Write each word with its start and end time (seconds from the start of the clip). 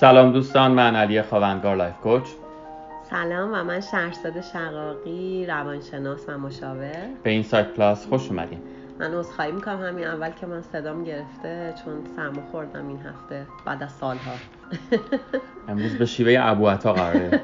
سلام 0.00 0.32
دوستان 0.32 0.70
من 0.70 0.96
علی 0.96 1.22
خواندگار 1.22 1.76
life 1.76 1.96
coach. 1.96 2.28
سلام 3.10 3.50
و 3.52 3.64
من 3.64 3.80
شهرزاد 3.80 4.40
شقاقی 4.40 5.46
روانشناس 5.46 6.28
و 6.28 6.38
مشاور. 6.38 7.06
به 7.22 7.30
Insight 7.30 7.66
Plus 7.66 8.06
خوش 8.06 8.30
اومدین. 8.30 8.58
من 8.98 9.14
عذرخواهی 9.14 9.52
می‌کنم 9.52 9.82
همین 9.82 10.06
اول 10.06 10.30
که 10.30 10.46
من 10.46 10.62
صدام 10.62 11.04
گرفته 11.04 11.74
چون 11.84 11.94
سرما 12.16 12.42
خوردم 12.50 12.88
این 12.88 12.98
هفته 12.98 13.46
بعد 13.66 13.82
از 13.82 13.92
سالها. 13.92 14.32
امروز 15.68 15.98
به 15.98 16.06
شیوه 16.06 16.36
ابو 16.40 16.68
عطا 16.68 16.92
قراره. 16.92 17.40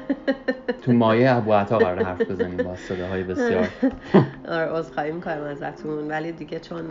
تو 0.81 0.91
مایه 0.91 1.35
ابو 1.35 1.53
عطا 1.53 1.77
قراره 1.77 2.03
حرف 2.03 2.21
بزنیم 2.21 2.57
با 2.57 2.75
صداهای 2.75 3.23
بسیار. 3.23 3.67
آره 4.49 4.71
عذرخواهی 4.71 5.11
می‌کنم 5.11 5.43
ازتون. 5.43 6.07
ولی 6.07 6.31
دیگه 6.31 6.59
چون 6.59 6.85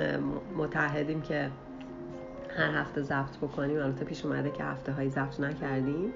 متعهدیم 0.57 1.23
که 1.23 1.51
هر 2.57 2.81
هفته 2.81 3.03
ضبط 3.03 3.37
بکنیم. 3.37 3.77
البته 3.77 4.05
پیش 4.05 4.25
اومده 4.25 4.51
که 4.51 4.65
هفته 4.65 4.93
هایی 4.93 5.09
ضبط 5.09 5.41
نکردیم 5.41 6.13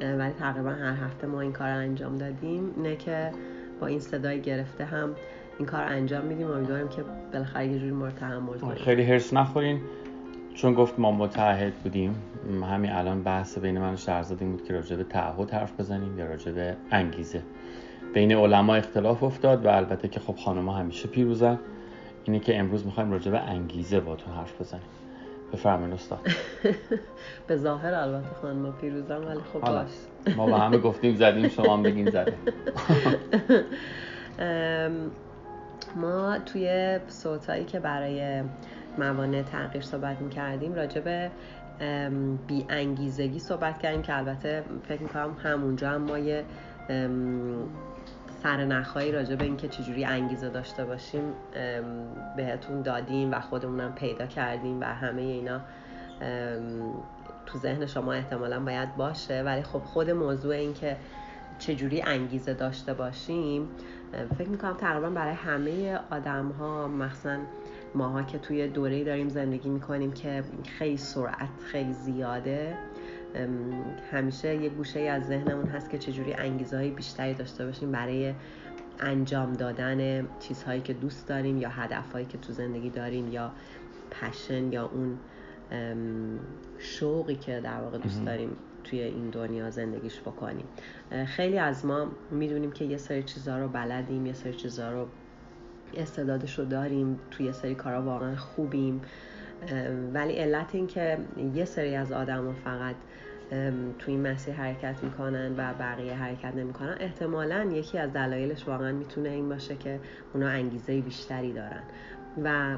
ولی 0.00 0.32
تقریبا 0.38 0.70
هر 0.70 1.04
هفته 1.04 1.26
ما 1.26 1.40
این 1.40 1.52
کار 1.52 1.68
انجام 1.68 2.16
دادیم. 2.16 2.74
نه 2.82 2.96
که 2.96 3.30
با 3.80 3.86
این 3.86 4.00
صدای 4.00 4.40
گرفته 4.40 4.84
هم 4.84 5.14
این 5.58 5.68
کار 5.68 5.84
انجام 5.84 6.24
میدیم. 6.24 6.50
امیدواریم 6.50 6.88
که 6.88 7.02
بالاخره 7.32 7.66
یه 7.66 7.78
جوری 7.78 7.92
ما 7.92 8.06
رو 8.06 8.12
تحمل 8.12 8.58
کنیم. 8.58 8.74
خیلی 8.74 9.02
هرس 9.02 9.32
نخورین. 9.32 9.80
چون 10.54 10.74
گفت 10.74 10.98
ما 10.98 11.12
متحد 11.12 11.74
بودیم. 11.74 12.14
همین 12.62 12.92
الان 12.92 13.22
بحث 13.22 13.58
بین 13.58 13.78
من 13.78 13.94
و 13.94 13.96
شهرزاد 13.96 14.38
بود 14.38 14.64
که 14.64 14.74
راجع 14.74 14.96
به 14.96 15.04
تعهد 15.04 15.50
حرف 15.50 15.80
بزنیم 15.80 16.18
یا 16.18 16.26
راجع 16.26 16.52
به 16.52 16.76
انگیزه. 16.90 17.42
بین 18.14 18.32
علما 18.32 18.74
اختلاف 18.74 19.22
افتاد 19.22 19.66
و 19.66 19.68
البته 19.68 20.08
که 20.08 20.20
خب 20.20 20.36
خانم‌ها 20.36 20.76
همیشه 20.76 21.08
پیروزن. 21.08 21.58
اینه 22.24 22.40
که 22.40 22.58
امروز 22.58 22.86
می‌خوایم 22.86 23.12
راجع 23.12 23.30
به 23.30 23.40
انگیزه 23.40 24.00
باتون 24.00 24.34
حرف 24.34 24.60
بزنیم. 24.60 24.82
بفرمایید 25.52 25.94
استاد 25.94 26.18
به 27.48 27.56
ظاهر 27.56 27.94
البته 27.94 28.34
خانم 28.42 28.72
پیروزم 28.72 29.26
ولی 29.26 29.40
خب 29.52 29.60
باش. 29.60 29.88
ما 30.36 30.46
با 30.46 30.58
همه 30.58 30.78
گفتیم 30.78 31.16
زدیم 31.16 31.48
شما 31.48 31.76
هم 31.76 31.82
بگین 31.82 32.10
زدیم. 32.10 32.34
ما 35.96 36.38
توی 36.38 36.98
صوتایی 37.08 37.64
که 37.64 37.80
برای 37.80 38.42
موانع 38.98 39.42
تغییر 39.42 39.82
صحبت 39.84 40.20
می‌کردیم 40.20 40.74
راجع 40.74 41.00
به 41.00 41.30
بی 42.46 42.66
انگیزگی 42.68 43.38
صحبت 43.38 43.78
کردیم 43.78 44.02
که 44.02 44.16
البته 44.18 44.62
فکر 44.88 45.02
می‌کنم 45.02 45.36
همونجا 45.42 45.90
هم 45.90 46.02
ما 46.02 46.18
یه 46.18 46.44
سرنخهایی 48.42 49.12
راجع 49.12 49.34
به 49.34 49.44
اینکه 49.44 49.68
چجوری 49.68 50.04
انگیزه 50.04 50.48
داشته 50.48 50.84
باشیم 50.84 51.22
بهتون 52.36 52.82
دادیم 52.82 53.32
و 53.32 53.40
خودمونم 53.40 53.94
پیدا 53.94 54.26
کردیم 54.26 54.80
و 54.80 54.84
همه 54.84 55.22
اینا 55.22 55.60
تو 57.46 57.58
ذهن 57.58 57.86
شما 57.86 58.12
احتمالا 58.12 58.60
باید 58.60 58.96
باشه. 58.96 59.42
ولی 59.42 59.62
خب 59.62 59.78
خود 59.78 60.10
موضوع 60.10 60.54
این 60.54 60.74
که 60.74 60.96
چجوری 61.58 62.02
انگیزه 62.02 62.54
داشته 62.54 62.94
باشیم 62.94 63.68
فکر 64.38 64.48
می‌کنم 64.48 64.76
تقریبا 64.76 65.10
برای 65.10 65.34
همه 65.34 65.98
آدم 66.10 66.48
ها 66.48 66.88
مخصوصا 66.88 67.36
ماها 67.94 68.22
که 68.22 68.38
توی 68.38 68.68
دوره 68.68 69.04
داریم 69.04 69.28
زندگی 69.28 69.68
می‌کنیم 69.68 70.12
که 70.12 70.44
خیلی 70.78 70.96
سرعت 70.96 71.48
خیلی 71.72 71.92
زیاده. 71.92 72.76
همیشه 74.12 74.56
یه 74.56 74.68
گوشه 74.68 75.00
از 75.00 75.26
ذهنمون 75.26 75.66
هست 75.66 75.90
که 75.90 75.98
چجوری 75.98 76.34
انگیزه 76.34 76.76
های 76.76 76.90
بیشتری 76.90 77.34
داشته 77.34 77.66
باشیم 77.66 77.92
برای 77.92 78.34
انجام 79.00 79.52
دادن 79.52 80.28
چیزهایی 80.40 80.80
که 80.80 80.92
دوست 80.92 81.28
داریم 81.28 81.58
یا 81.58 81.68
هدفهایی 81.68 82.26
که 82.26 82.38
تو 82.38 82.52
زندگی 82.52 82.90
داریم 82.90 83.32
یا 83.32 83.52
پشن 84.10 84.72
یا 84.72 84.90
اون 84.94 85.18
شوقی 86.78 87.34
که 87.34 87.60
در 87.60 87.80
واقع 87.80 87.98
دوست 87.98 88.24
داریم 88.24 88.56
توی 88.84 89.00
این 89.00 89.30
دنیا 89.30 89.70
زندگیش 89.70 90.20
بکنیم. 90.20 90.64
خیلی 91.26 91.58
از 91.58 91.86
ما 91.86 92.06
می‌دونیم 92.30 92.72
که 92.72 92.84
یه 92.84 92.96
سری 92.96 93.22
چیزها 93.22 93.58
رو 93.58 93.68
بلدیم 93.68 94.26
یه 94.26 94.32
سری 94.32 94.52
چیزها 94.52 94.92
رو 94.92 95.06
استعدادش 95.96 96.58
رو 96.58 96.64
داریم 96.64 97.18
توی 97.30 97.46
یه 97.46 97.52
سری 97.52 97.74
کارا 97.74 98.02
واقعا 98.02 98.36
خوبیم. 98.36 99.00
ولی 100.14 100.32
علت 100.32 100.74
این 100.74 100.86
که 100.86 101.18
یه 101.54 101.64
سری 101.64 101.94
از 101.94 102.12
آدم 102.12 102.52
فقط 102.64 102.96
توی 103.98 104.14
این 104.14 104.26
مسیر 104.26 104.54
حرکت 104.54 105.02
می‌کنن 105.02 105.52
و 105.56 105.74
بقیه 105.74 106.14
حرکت 106.14 106.54
نمی‌کنن 106.54 106.96
احتمالا 107.00 107.70
یکی 107.72 107.98
از 107.98 108.12
دلایلش 108.12 108.68
واقعا 108.68 108.92
می‌تونه 108.92 109.28
این 109.28 109.48
باشه 109.48 109.76
که 109.76 110.00
اونا 110.34 110.48
انگیزه 110.48 111.00
بیشتری 111.00 111.52
دارن. 111.52 111.82
و 112.44 112.76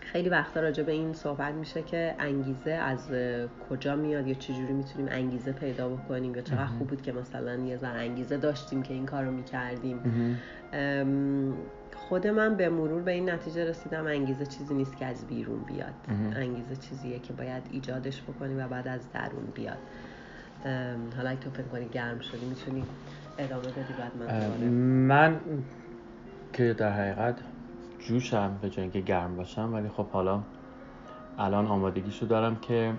خیلی 0.00 0.28
وقتا 0.28 0.60
راجع 0.60 0.82
به 0.82 0.92
این 0.92 1.12
صحبت 1.12 1.54
میشه 1.54 1.82
که 1.82 2.14
انگیزه 2.18 2.70
از 2.70 3.10
کجا 3.70 3.96
میاد 3.96 4.26
یا 4.26 4.34
چجوری 4.34 4.72
می‌تونیم 4.72 5.08
انگیزه 5.10 5.52
پیدا 5.52 5.88
بکنیم 5.88 6.34
یا 6.34 6.42
چقدر 6.42 6.66
خوب 6.66 6.88
بود 6.88 7.02
که 7.02 7.12
مثلا 7.12 7.54
یه 7.54 7.76
ذره 7.76 7.98
انگیزه 8.00 8.36
داشتیم 8.36 8.82
که 8.82 8.94
این 8.94 9.06
کار 9.06 9.24
رو 9.24 9.30
می‌کردیم 9.30 10.00
خود 12.08 12.26
من 12.26 12.54
به 12.54 12.68
مرور 12.68 13.02
به 13.02 13.12
این 13.12 13.30
نتیجه 13.30 13.64
رسیدم 13.64 14.06
انگیزه 14.06 14.46
چیزی 14.46 14.74
نیست 14.74 14.96
که 14.96 15.06
از 15.06 15.26
بیرون 15.26 15.58
بیاد. 15.58 15.94
انگیزه 16.36 16.76
چیزیه 16.76 17.18
که 17.18 17.32
باید 17.32 17.62
ایجادش 17.70 18.22
بکنی 18.22 18.54
و 18.54 18.68
بعد 18.68 18.88
از 18.88 19.12
درون 19.12 19.46
بیاد. 19.54 19.78
حالا 21.16 21.36
تو 21.36 21.50
فکر 21.50 21.62
کنی 21.62 21.88
گرم 21.88 22.20
شدی 22.20 22.46
می‌تونی 22.46 22.84
ادامه 23.38 23.62
بدی 23.62 23.94
بعد 23.98 24.30
من 24.30 24.68
من 25.06 25.40
که 26.52 26.72
در 26.72 26.92
حقیقت 26.92 27.38
جوشم 27.98 28.58
به 28.62 28.70
جای 28.70 28.82
اینکه 28.82 29.00
گرم 29.00 29.36
باشم 29.36 29.74
ولی 29.74 29.88
خب 29.88 30.06
حالا 30.06 30.42
الان 31.38 31.66
آمادگیشو 31.66 32.26
دارم 32.26 32.56
که 32.56 32.92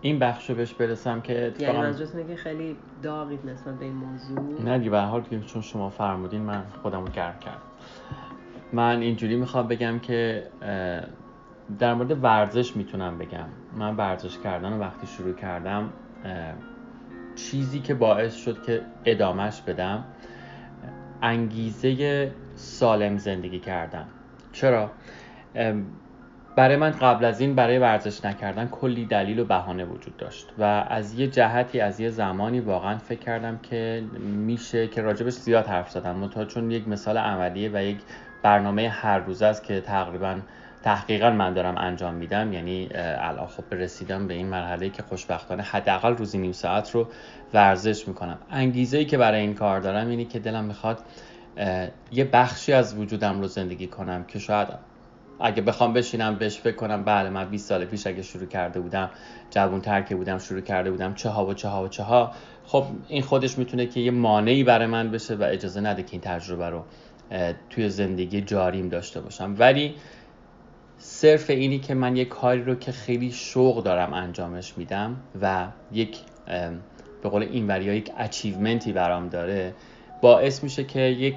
این 0.00 0.18
بخش 0.18 0.50
رو 0.50 0.56
بهش 0.56 0.74
برسم 0.74 1.20
که 1.20 1.54
یعنی 1.58 1.78
منظورت 1.78 2.28
که 2.28 2.36
خیلی 2.36 2.76
داغید 3.02 3.46
نسبت 3.46 3.74
به 3.74 3.84
این 3.84 3.94
موضوع؟ 3.94 4.62
نه 4.62 4.78
دیگه 4.78 4.90
به 4.90 5.00
حال 5.00 5.22
که 5.22 5.40
چون 5.40 5.62
شما 5.62 5.90
فرمودین 5.90 6.42
من 6.42 6.64
خودم 6.82 7.04
رو 7.04 7.12
گرم 7.12 7.38
کردم. 7.38 7.71
من 8.72 9.00
اینجوری 9.00 9.36
می‌خوام 9.36 9.68
بگم 9.68 9.98
که 9.98 10.46
در 11.78 11.94
مورد 11.94 12.24
ورزش 12.24 12.76
می‌تونم 12.76 13.18
بگم 13.18 13.46
من 13.78 13.96
ورزش 13.96 14.38
کردن 14.38 14.72
وقتی 14.72 15.06
شروع 15.06 15.34
کردم 15.34 15.92
چیزی 17.36 17.80
که 17.80 17.94
باعث 17.94 18.36
شد 18.36 18.62
که 18.62 18.82
ادامهش 19.04 19.60
بدم 19.60 20.04
انگیزه 21.22 22.32
سالم 22.54 23.16
زندگی 23.16 23.58
کردن 23.58 24.06
چرا؟ 24.52 24.90
برای 26.56 26.76
من 26.76 26.90
قبل 26.90 27.24
از 27.24 27.40
این 27.40 27.54
برای 27.54 27.78
ورزش 27.78 28.24
نکردن 28.24 28.68
کلی 28.68 29.06
دلیل 29.06 29.38
و 29.38 29.44
بهانه 29.44 29.84
وجود 29.84 30.16
داشت 30.16 30.46
و 30.58 30.62
از 30.88 31.18
یه 31.18 31.26
جهتی 31.26 31.80
از 31.80 32.00
یه 32.00 32.08
زمانی 32.08 32.60
واقعا 32.60 32.98
فکر 32.98 33.18
کردم 33.18 33.58
که 33.58 34.04
میشه 34.22 34.88
که 34.88 35.02
راجبش 35.02 35.32
زیاد 35.32 35.66
حرف 35.66 35.90
زدم. 35.90 36.16
منتها 36.16 36.44
چون 36.44 36.70
یک 36.70 36.88
مثال 36.88 37.18
عملیه 37.18 37.70
و 37.74 37.82
یک 37.82 37.98
برنامه 38.42 38.88
هر 38.88 39.18
روز 39.18 39.42
است 39.42 39.64
که 39.64 39.80
تقریبا 39.80 40.36
تحقیقا 40.82 41.30
من 41.30 41.54
دارم 41.54 41.78
انجام 41.78 42.14
میدم. 42.14 42.52
یعنی 42.52 42.88
الان 42.94 43.46
خب 43.46 43.64
رسیدم 43.74 44.26
به 44.26 44.34
این 44.34 44.46
مرحله 44.46 44.88
که 44.88 45.02
خوشبختانه 45.02 45.62
حداقل 45.62 46.16
روزی 46.16 46.38
نیم 46.38 46.52
ساعت 46.52 46.90
رو 46.90 47.08
ورزش 47.54 48.08
می‌کنم. 48.08 48.38
انگیزه 48.50 48.98
ای 48.98 49.04
که 49.04 49.18
برای 49.18 49.40
این 49.40 49.54
کار 49.54 49.80
دارم 49.80 50.08
اینی 50.08 50.24
که 50.24 50.38
دلم 50.38 50.64
می‌خواد 50.64 50.98
یه 52.12 52.24
بخشی 52.24 52.72
از 52.72 52.98
وجودم 52.98 53.40
رو 53.40 53.46
زندگی 53.46 53.86
کنم 53.86 54.24
که 54.24 54.38
شاید 54.38 54.68
اگه 55.42 55.62
بخوام 55.62 55.92
بشینم 55.92 56.34
بهش 56.34 56.58
فکر 56.58 56.76
کنم 56.76 57.04
بله 57.04 57.30
من 57.30 57.50
20 57.50 57.68
سال 57.68 57.84
پیش 57.84 58.06
اگه 58.06 58.22
شروع 58.22 58.46
کرده 58.46 58.80
بودم 58.80 59.10
جوون 59.50 59.80
ترکه 59.80 60.16
بودم 60.16 60.38
شروع 60.38 60.60
کرده 60.60 60.90
بودم 60.90 61.14
چه 61.14 61.28
ها 61.28 61.46
و 61.46 61.54
چه 61.54 61.68
ها 61.68 61.84
و 61.84 61.88
چه 61.88 62.02
ها. 62.02 62.32
خب 62.66 62.84
این 63.08 63.22
خودش 63.22 63.58
می‌تونه 63.58 63.86
که 63.86 64.00
یه 64.00 64.10
مانعی 64.10 64.64
برای 64.64 64.86
من 64.86 65.10
بشه 65.10 65.34
و 65.34 65.42
اجازه 65.42 65.80
نده 65.80 66.02
که 66.02 66.12
این 66.12 66.20
تجربه 66.20 66.70
رو 66.70 66.84
توی 67.70 67.88
زندگی 67.88 68.40
جاریم 68.40 68.88
داشته 68.88 69.20
باشم. 69.20 69.54
ولی 69.58 69.94
صرف 70.98 71.50
اینی 71.50 71.78
که 71.78 71.94
من 71.94 72.16
یه 72.16 72.24
کاری 72.24 72.62
رو 72.62 72.74
که 72.74 72.92
خیلی 72.92 73.32
شوق 73.32 73.82
دارم 73.82 74.12
انجامش 74.12 74.78
میدم 74.78 75.16
و 75.42 75.66
یک 75.92 76.18
به 77.22 77.28
قول 77.28 77.42
این 77.42 77.66
وریا 77.66 77.94
یک 77.94 78.10
اچیومنتی 78.16 78.92
برام 78.92 79.28
داره 79.28 79.74
باعث 80.20 80.62
میشه 80.62 80.84
که 80.84 81.00
یک 81.00 81.36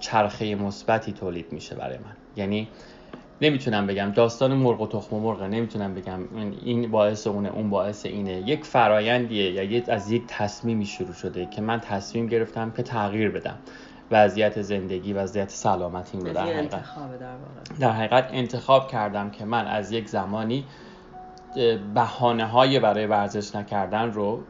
چرخه 0.00 0.54
مثبتی 0.54 1.12
تولید 1.12 1.52
میشه 1.52 1.74
برای 1.74 1.98
من. 1.98 2.16
یعنی 2.36 2.68
نمی‌تونم 3.40 3.86
بگم. 3.86 4.12
داستان 4.12 4.54
مرغ 4.54 4.80
و 4.80 4.86
تخم 4.86 5.16
و 5.16 5.20
مرغ 5.20 5.42
نمی‌تونم 5.42 5.94
بگم. 5.94 6.20
این 6.64 6.90
باعث 6.90 7.26
اونه 7.26 7.48
اون 7.48 7.70
باعث 7.70 8.06
اینه. 8.06 8.32
یک 8.32 8.64
فرایندیه 8.64 9.52
یا 9.52 9.82
از 9.88 10.10
یک 10.10 10.22
تصمیمی 10.28 10.86
شروع 10.86 11.12
شده 11.12 11.46
که 11.46 11.62
من 11.62 11.80
تصمیم 11.80 12.26
گرفتم 12.26 12.70
که 12.70 12.82
تغییر 12.82 13.30
بدم. 13.30 13.58
وضعیت 14.10 14.62
زندگی 14.62 15.12
وضعیت 15.12 15.50
سلامتی 15.50 16.18
رو 16.18 16.32
در 16.32 16.42
حقیقت 16.42 16.84
در 17.80 17.90
حقیقت 17.90 18.28
انتخاب 18.32 18.88
کردم 18.88 19.30
که 19.30 19.44
من 19.44 19.66
از 19.66 19.92
یک 19.92 20.08
زمانی 20.08 20.64
بهانه 21.94 22.46
های 22.46 22.80
برای 22.80 23.06
ورزش 23.06 23.54
نکردن 23.54 24.12
رو 24.12 24.40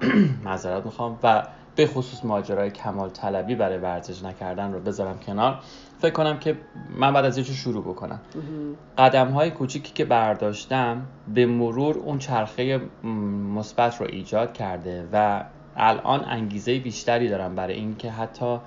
معذرت 0.44 0.84
می‌خوام 0.84 1.18
و 1.22 1.42
به 1.76 1.86
خصوص 1.86 2.24
ماجرای 2.24 2.70
کمال 2.70 3.10
طلبی 3.10 3.54
برای 3.54 3.78
ورزش 3.78 4.22
نکردن 4.22 4.72
رو 4.72 4.80
بذارم 4.80 5.18
کنار. 5.18 5.58
فکر 5.98 6.12
کنم 6.12 6.38
که 6.38 6.56
من 6.96 7.12
بعد 7.12 7.24
از 7.24 7.38
یه 7.38 7.44
شروع 7.44 7.84
بکنم. 7.84 8.20
قدم 8.98 9.28
های 9.28 9.50
کوچیکی 9.50 9.92
که 9.92 10.04
برداشتم 10.04 11.06
به 11.34 11.46
مرور 11.46 11.98
اون 11.98 12.18
چرخه 12.18 12.80
مثبت 13.54 14.00
رو 14.00 14.06
ایجاد 14.06 14.52
کرده 14.52 15.08
و 15.12 15.44
الان 15.76 16.24
انگیزه 16.24 16.78
بیشتری 16.78 17.28
دارم 17.28 17.54
برای 17.54 17.74
اینکه 17.74 18.10
حتی 18.10 18.58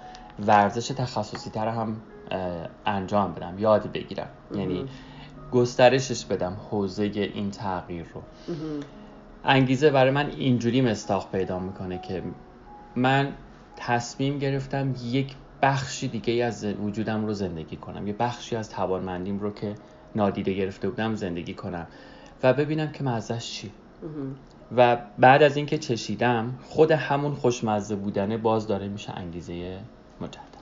ورزش 0.47 0.87
تخصصی 0.87 1.49
تر 1.49 1.67
هم 1.67 1.95
انجام 2.85 3.33
بدم 3.33 3.59
یاد 3.59 3.91
بگیرم. 3.91 4.27
یعنی 4.55 4.85
گسترشش 5.51 6.25
بدم 6.25 6.57
حوزه 6.71 7.03
این 7.03 7.51
تغییر 7.51 8.05
رو. 8.13 8.21
انگیزه 9.45 9.89
برای 9.89 10.11
من 10.11 10.29
اینجوری 10.29 10.81
مستاق 10.81 11.31
پیدا 11.31 11.59
می‌کنه 11.59 11.99
که 12.07 12.23
من 12.97 13.33
تصمیم 13.75 14.39
گرفتم 14.39 14.95
یک 15.03 15.35
بخشی 15.61 16.07
دیگه 16.07 16.45
از 16.45 16.65
وجودم 16.65 17.25
رو 17.25 17.33
زندگی 17.33 17.75
کنم. 17.75 18.07
یه 18.07 18.13
بخشی 18.13 18.55
از 18.55 18.69
توانمندیم 18.69 19.39
رو 19.39 19.53
که 19.53 19.75
نادیده 20.15 20.53
گرفته 20.53 20.89
بودم 20.89 21.15
زندگی 21.15 21.53
کنم. 21.53 21.87
و 22.43 22.53
ببینم 22.53 22.91
که 22.91 23.03
مزهش 23.03 23.51
چی. 23.51 23.71
و 24.77 24.97
بعد 25.19 25.43
از 25.43 25.57
اینکه 25.57 25.77
چشیدم 25.77 26.53
خود 26.63 26.91
همون 26.91 27.35
خوشمزه 27.35 27.95
بودنه 27.95 28.37
باز 28.37 28.67
داره 28.67 28.87
میشه 28.87 29.17
انگیزه 29.17 29.79
مجدد. 30.21 30.57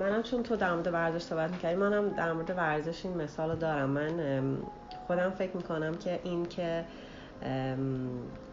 منم 0.00 0.22
چون 0.22 0.42
تو 0.42 0.56
در 0.56 0.74
مورد 0.74 0.86
ورزش 0.86 1.22
صحبت 1.22 1.50
می‌کردی 1.50 1.76
منم 1.76 2.08
در 2.08 2.32
مورد 2.32 2.50
ورزش 2.50 3.06
این 3.06 3.16
مثال 3.16 3.56
دارم. 3.56 3.90
من 3.90 4.10
خودم 5.06 5.30
فکر 5.30 5.56
می‌کنم 5.56 5.94
که 5.94 6.20
این 6.24 6.46
که 6.46 6.84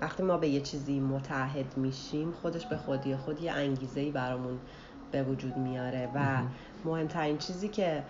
وقتی 0.01 0.23
ما 0.23 0.37
به 0.37 0.47
یه 0.47 0.61
چیزی 0.61 0.99
متحد 0.99 1.77
میشیم 1.77 2.31
خودش 2.31 2.65
به 2.65 2.77
خودی 2.77 3.15
خود 3.15 3.41
یه 3.41 3.51
انگیزه 3.51 3.99
ای 4.01 4.11
برامون 4.11 4.59
به 5.11 5.23
وجود 5.23 5.57
میاره 5.57 6.09
و 6.15 6.41
مهمترین 6.85 7.37
چیزی 7.37 7.67
که 7.67 8.03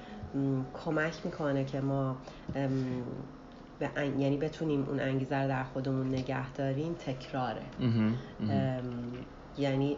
کمک 0.86 1.14
می‌کنه 1.26 1.66
که 1.66 1.82
ما 1.82 2.18
یعنی 4.20 4.38
بتونیم 4.38 4.86
اون 4.90 5.00
انگیزه 5.00 5.36
رو 5.36 5.48
در 5.48 5.64
خودمون 5.64 6.08
نگه 6.08 6.52
داریم 6.52 6.94
تکراره. 6.94 7.62
یعنی 9.58 9.98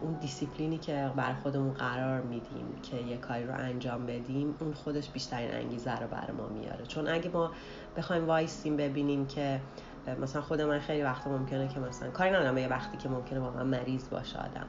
اون 0.00 0.12
دیسیپلینی 0.20 0.78
که 0.78 1.10
بر 1.16 1.32
خودمون 1.32 1.72
قرار 1.72 2.20
میدیم 2.20 2.66
که 2.82 2.96
یه 2.96 3.16
کاری 3.16 3.44
رو 3.44 3.54
انجام 3.54 4.06
بدیم 4.06 4.54
اون 4.60 4.72
خودش 4.72 5.10
بیشترین 5.10 5.50
انگیزه 5.50 6.00
رو 6.00 6.06
بر 6.06 6.30
ما 6.30 6.48
میاره. 6.48 6.86
چون 6.86 7.08
اگه 7.08 7.30
ما 7.30 7.50
بخوایم 7.96 8.26
وایسیم 8.26 8.76
ببینیم 8.76 9.26
که 9.26 9.60
مثلا 10.22 10.42
خود 10.42 10.60
من 10.60 10.78
خیلی 10.78 11.02
وقت 11.02 11.26
ممکنه 11.26 11.68
که 11.68 11.80
مثلا 11.80 12.10
کاری 12.10 12.30
ندارم 12.30 12.58
یه 12.58 12.68
وقتی 12.68 12.96
که 12.96 13.08
ممکنه 13.08 13.40
واقعا 13.40 13.64
مریض 13.64 14.08
باشه 14.08 14.38
آدم. 14.38 14.66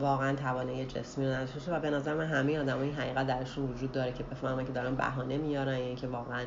واقعا 0.00 0.36
توانه 0.36 0.86
جسمی 0.86 1.26
رو 1.26 1.32
نداشته 1.32 1.76
و 1.76 1.80
به 1.80 1.90
نظر 1.90 2.14
من 2.14 2.26
همه 2.26 2.58
آدم 2.58 2.80
این 2.80 2.94
حقیقت 2.94 3.26
درشون 3.26 3.64
وجود 3.64 3.92
داره 3.92 4.12
که 4.12 4.22
بفهمن 4.22 4.64
که 4.64 4.72
دارن 4.72 4.94
بهانه 4.94 5.38
میارن 5.38 5.78
یعنی 5.78 5.94
که 5.94 6.06
واقعا 6.06 6.42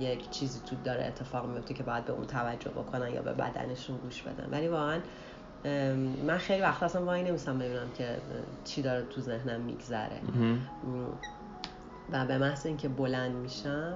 یک 0.00 0.30
چیزی 0.30 0.60
تو 0.66 0.76
داره 0.84 1.04
اتفاق 1.04 1.46
میفته 1.46 1.74
که 1.74 1.82
باید 1.82 2.04
به 2.04 2.12
اون 2.12 2.26
توجه 2.26 2.70
بکنن 2.70 3.10
یا 3.10 3.22
به 3.22 3.32
بدنشون 3.32 3.96
گوش 3.96 4.22
بدن. 4.22 4.48
ولی 4.50 4.68
واقعا 4.68 5.00
من 6.26 6.38
خیلی 6.38 6.62
وقت 6.62 6.82
اصلا 6.82 7.04
وای 7.04 7.22
نمیستم 7.22 7.58
ببینم 7.58 7.90
که 7.98 8.16
چی 8.64 8.82
داره 8.82 9.02
تو 9.02 9.20
ذهنم 9.20 9.60
میگذره. 9.60 10.20
و 12.12 12.26
به 12.26 12.38
محض 12.38 12.66
اینکه 12.66 12.88
بلند 12.88 13.34
میشم 13.34 13.94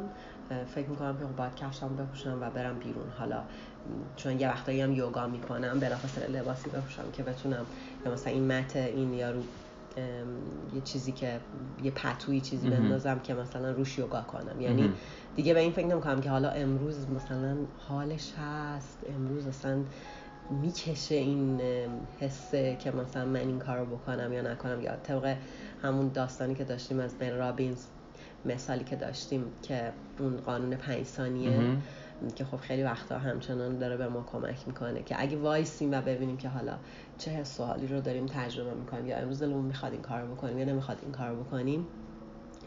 فکر 0.75 0.89
می‌کنم 0.89 1.19
که 1.19 1.25
باید 1.25 1.55
کفشم 1.55 1.97
بپوشم 1.97 2.39
و 2.41 2.51
برم 2.51 2.79
بیرون. 2.79 3.09
حالا 3.19 3.43
چون 4.17 4.41
یه 4.41 4.49
وقتایی 4.49 4.81
هم 4.81 4.93
یوگا 4.93 5.27
می‌کنم 5.27 5.81
بلافاصله 5.81 6.27
لباسی 6.27 6.71
بپوشم 6.71 7.11
که 7.13 7.23
بتونم 7.23 7.67
یا 8.07 8.13
مثلا 8.13 8.33
این 8.33 8.47
مت 8.53 8.77
این 8.77 9.15
یا 9.15 9.31
رو 9.31 9.43
یه 10.75 10.81
چیزی 10.85 11.13
که 11.13 11.41
یه 11.83 11.91
پتوی 11.91 12.41
چیزی 12.41 12.71
بندازم 12.71 13.19
که 13.19 13.35
مثلا 13.35 13.71
روش 13.71 13.99
یوگا 13.99 14.23
کنم. 14.23 14.61
یعنی 14.61 14.93
دیگه 15.37 15.55
به 15.55 15.61
این 15.61 15.73
فکر 15.73 15.87
نمی‌کنم 15.87 16.21
که 16.21 16.31
حالا 16.31 16.51
امروز 16.51 17.11
مثلا 17.11 17.57
حالش 17.89 18.33
هست 18.39 18.99
امروز 19.15 19.47
اصلا 19.47 19.79
می‌کشه 20.63 21.15
این 21.15 21.61
حسه 22.21 22.77
که 22.77 22.91
مثلا 22.91 23.25
من 23.25 23.41
این 23.41 23.59
کار 23.59 23.79
رو 23.79 23.87
بکنم 23.87 24.33
یا 24.33 24.43
نکنم. 24.43 24.83
یا 24.83 24.97
طبق 24.97 25.37
همون 25.83 26.09
داستانی 26.09 26.55
که 26.55 26.65
داشتیم 26.65 27.01
از 27.01 27.15
بن 27.15 27.37
رابینز 27.37 27.87
مثالی 28.45 28.85
که 28.85 28.97
داشتیم 28.97 29.45
که 29.63 29.93
اون 30.19 30.37
قانون 30.37 30.77
پنج 30.77 31.07
ثانیه 31.07 31.77
که 32.35 32.45
خب 32.45 32.57
خیلی 32.57 32.83
وقتا 32.83 33.19
همچنان 33.19 33.79
داره 33.79 33.97
به 33.97 34.09
ما 34.09 34.23
کمک 34.33 34.59
می‌کنه 34.67 35.03
که 35.03 35.15
اگه 35.19 35.37
وایسیم 35.37 35.93
و 35.93 36.01
ببینیم 36.01 36.37
که 36.37 36.49
حالا 36.49 36.75
چه 37.19 37.43
حالی 37.59 37.87
رو 37.87 38.01
داریم 38.01 38.27
تجربه 38.27 38.75
می‌کنیم 38.75 39.07
یا 39.07 39.17
امروز 39.17 39.43
دلمون 39.43 39.65
می‌خواد 39.65 39.93
این 39.93 40.03
کار 40.03 40.27
بکنیم 40.27 40.59
یا 40.59 40.65
نمی‌خواد 40.65 40.99
این 41.03 41.13
کار 41.13 41.35
بکنیم 41.35 41.87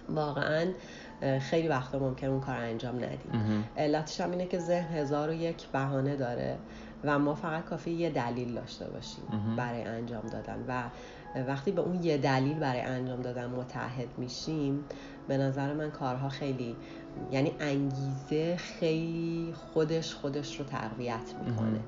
واقعا 0.10 0.66
خیلی 1.40 1.68
وقتا 1.68 2.00
ممکن 2.00 2.28
اون 2.28 2.40
کار 2.40 2.56
انجام 2.56 2.96
ندیم. 2.96 3.66
علتش 3.78 4.22
هم 4.22 4.32
اینه 4.32 4.46
که 4.46 4.60
ذهن 4.60 4.94
هزار 4.94 5.30
و 5.30 5.34
یک 5.34 5.68
بهانه 5.68 6.16
داره 6.16 6.58
و 7.04 7.20
ما 7.20 7.36
فقط 7.36 7.66
کافی 7.66 7.92
یه 7.92 8.10
دلیل 8.10 8.54
داشته 8.56 8.86
باشیم 8.86 9.56
برای 9.58 9.82
انجام 9.82 10.28
دادن 10.28 10.66
و 10.68 10.84
وقتی 11.36 11.72
به 11.72 11.82
اون 11.82 12.04
یه 12.04 12.18
دلیل 12.18 12.60
برای 12.60 12.82
انجام 12.82 13.22
دادن 13.22 13.46
متحد 13.46 14.08
میشیم 14.18 14.84
به 15.28 15.38
نظر 15.38 15.74
من 15.74 15.92
کارها 15.92 16.30
خیلی 16.30 16.76
یعنی 17.32 17.52
انگیزه 17.60 18.56
خیلی 18.58 19.54
خودش 19.58 20.14
خودش 20.14 20.60
رو 20.60 20.66
تقویت 20.66 21.34
می‌کنه. 21.46 21.80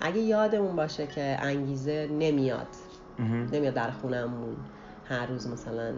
اگه 0.00 0.18
یادمون 0.20 0.76
باشه 0.76 1.06
که 1.06 1.38
انگیزه 1.40 2.08
نمیاد 2.12 2.66
نمیاد 3.52 3.74
در 3.74 3.90
خونمون 3.90 4.56
هر 5.04 5.26
روز 5.26 5.48
مثلا 5.48 5.92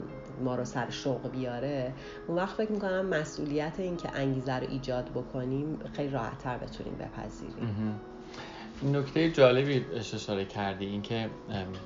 ما 0.45 0.55
رو 0.55 0.65
سر 0.65 0.91
شوق 0.91 1.31
بیاره 1.31 1.93
اون 2.29 2.37
وقت 2.37 2.57
فکر 2.57 2.73
می‌کنم 2.73 3.07
مسئولیت 3.07 3.81
این 3.81 3.97
که 3.97 4.09
انگیزه 4.15 4.55
رو 4.55 4.67
ایجاد 4.71 5.11
بکنیم 5.11 5.79
خیلی 5.93 6.11
راحتتر 6.11 6.59
بتونیم 6.59 6.95
بپذیریم. 6.95 8.01
نکته 8.83 9.31
جالبی 9.31 9.85
اشاره 9.97 10.45
کردی 10.45 10.87
اینکه 10.87 11.31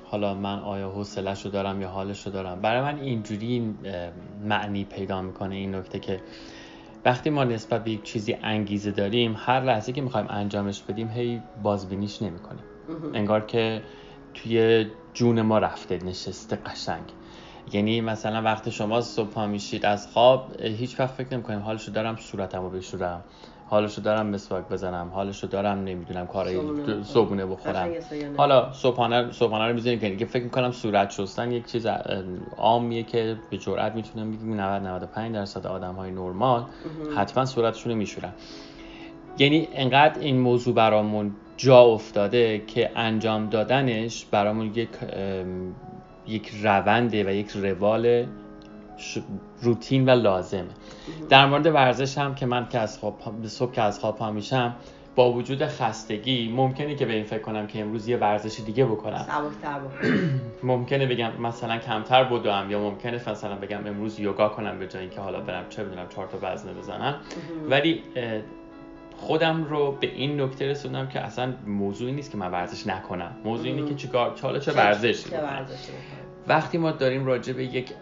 حالا 0.05 0.33
من 0.33 0.59
آیا 0.59 0.89
حوصله‌شو 0.89 1.49
دارم 1.49 1.81
یا 1.81 1.89
حالشو 1.89 2.29
دارم؟ 2.29 2.61
برای 2.61 2.81
من 2.81 2.99
اینجوری 2.99 3.75
معنی 4.43 4.83
پیدا 4.83 5.21
می‌کنه 5.21 5.55
این 5.55 5.75
نکته 5.75 5.99
که 5.99 6.21
وقتی 7.05 7.29
ما 7.29 7.43
نسبت 7.43 7.83
به 7.83 7.91
یک 7.91 8.03
چیزی 8.03 8.37
انگیزه 8.43 8.91
داریم 8.91 9.35
هر 9.37 9.63
لحظه 9.63 9.91
که 9.91 10.01
می‌خوایم 10.01 10.27
انجامش 10.29 10.81
بدیم 10.81 11.09
هی 11.09 11.41
بازبینیش 11.63 12.21
نمی‌کنیم. 12.21 12.63
انگار 13.13 13.45
که 13.45 13.81
توی 14.33 14.85
جون 15.13 15.41
ما 15.41 15.59
رفته 15.59 15.97
نشسته 15.97 16.55
قشنگ. 16.55 17.03
یعنی 17.73 18.01
مثلا 18.01 18.41
وقتی 18.41 18.71
شما 18.71 19.01
صبح 19.01 19.45
میشید 19.45 19.85
از 19.85 20.07
خواب 20.07 20.61
هیچ 20.61 20.99
وقت 20.99 21.13
فکر 21.13 21.33
نمی‌کنیم 21.33 21.59
حالشو 21.59 21.91
دارم 21.91 22.15
صورتمو 22.15 22.69
بشورم. 22.69 23.23
حالشو 23.67 24.01
دارم 24.01 24.27
مسواک 24.27 24.69
بزنم 24.69 25.11
حالشو 25.13 25.47
دارم 25.47 25.83
نمی‌دونم 25.83 26.27
کارای 26.27 26.59
صبحونه 27.03 27.45
بخورم. 27.45 27.89
حالا 28.37 28.73
صبحانه 28.73 29.31
صبحانه 29.31 29.67
رو 29.67 29.73
می‌ذاریم 29.73 29.99
که 29.99 30.09
دیگه 30.09 30.25
فکر 30.25 30.43
می‌کنم 30.43 30.71
صورت 30.71 31.11
شستن 31.11 31.51
یک 31.51 31.65
چیز 31.65 31.87
عامیه 32.57 33.03
که 33.03 33.37
به 33.49 33.57
جرئت 33.57 33.95
می‌تونم 33.95 34.31
بگم 34.31 34.53
90 34.53 34.83
95 34.83 35.33
درصد 35.33 35.67
آدم 35.67 35.93
های 35.93 36.11
نرمال 36.11 36.65
حتما 37.15 37.45
صورتشون 37.45 37.91
رو 37.91 37.97
میشورن. 37.97 38.33
یعنی 39.37 39.67
انقدر 39.73 40.19
این 40.19 40.39
موضوع 40.39 40.75
برامون 40.75 41.31
جا 41.57 41.81
افتاده 41.81 42.63
که 42.67 42.91
انجام 42.95 43.49
دادنش 43.49 44.25
برامون 44.25 44.71
یک 44.75 44.89
یک 46.27 46.51
رونده 46.63 47.23
و 47.23 47.29
یک 47.29 47.49
روال 47.49 48.25
روتین 49.61 50.05
و 50.05 50.09
لازمه. 50.09 50.69
در 51.29 51.45
مورد 51.45 51.65
ورزش 51.65 52.17
هم 52.17 52.35
که 52.35 52.45
من 52.45 52.69
که 52.69 52.79
از 52.79 52.97
خواب 52.99 53.19
صبح 53.47 53.71
که 53.71 53.81
از 53.81 53.99
خواب 53.99 54.15
پا 54.15 54.31
میشم 54.31 54.75
با 55.15 55.31
وجود 55.31 55.65
خستگی 55.65 56.51
ممکنه 56.55 56.95
که 56.95 57.05
به 57.05 57.13
این 57.13 57.23
فکر 57.23 57.39
کنم 57.39 57.67
که 57.67 57.81
امروز 57.81 58.07
یه 58.07 58.17
ورزش 58.17 58.59
دیگه 58.65 58.85
بکنم. 58.85 59.25
ممکنه 60.63 61.05
بگم 61.05 61.31
مثلا 61.41 61.77
کمتر 61.77 62.23
بدوم 62.23 62.71
یا 62.71 62.79
ممکنه 62.79 63.29
مثلا 63.29 63.55
بگم 63.55 63.87
امروز 63.87 64.19
یوگا 64.19 64.49
کنم 64.49 64.79
به 64.79 64.87
جای 64.87 65.01
اینکه 65.01 65.21
حالا 65.21 65.39
برم 65.39 65.65
چه 65.69 65.83
بدونم 65.83 66.07
چهار 66.09 66.27
تا 66.27 66.37
وزنه 66.41 66.73
بزنم. 66.73 67.15
ولی 67.69 68.03
خودم 69.17 69.63
رو 69.63 69.91
به 69.91 70.07
این 70.07 70.41
نکته 70.41 70.67
رسوندم 70.67 71.07
که 71.07 71.19
اصلا 71.19 71.53
موضوعی 71.67 72.11
نیست 72.11 72.31
که 72.31 72.37
من 72.37 72.51
ورزش 72.51 72.87
نکنم. 72.87 73.35
موضوع 73.43 73.67
اینه 73.67 73.89
که 73.89 73.95
چیکار 73.95 74.35
چاله 74.35 74.59
چه 74.59 74.71
ورزشی 74.71 75.29
وقتی 76.47 76.77
ما 76.77 76.91
داریم 76.91 77.25
راجع 77.25 77.53
به 77.53 77.63
یک 77.63 77.93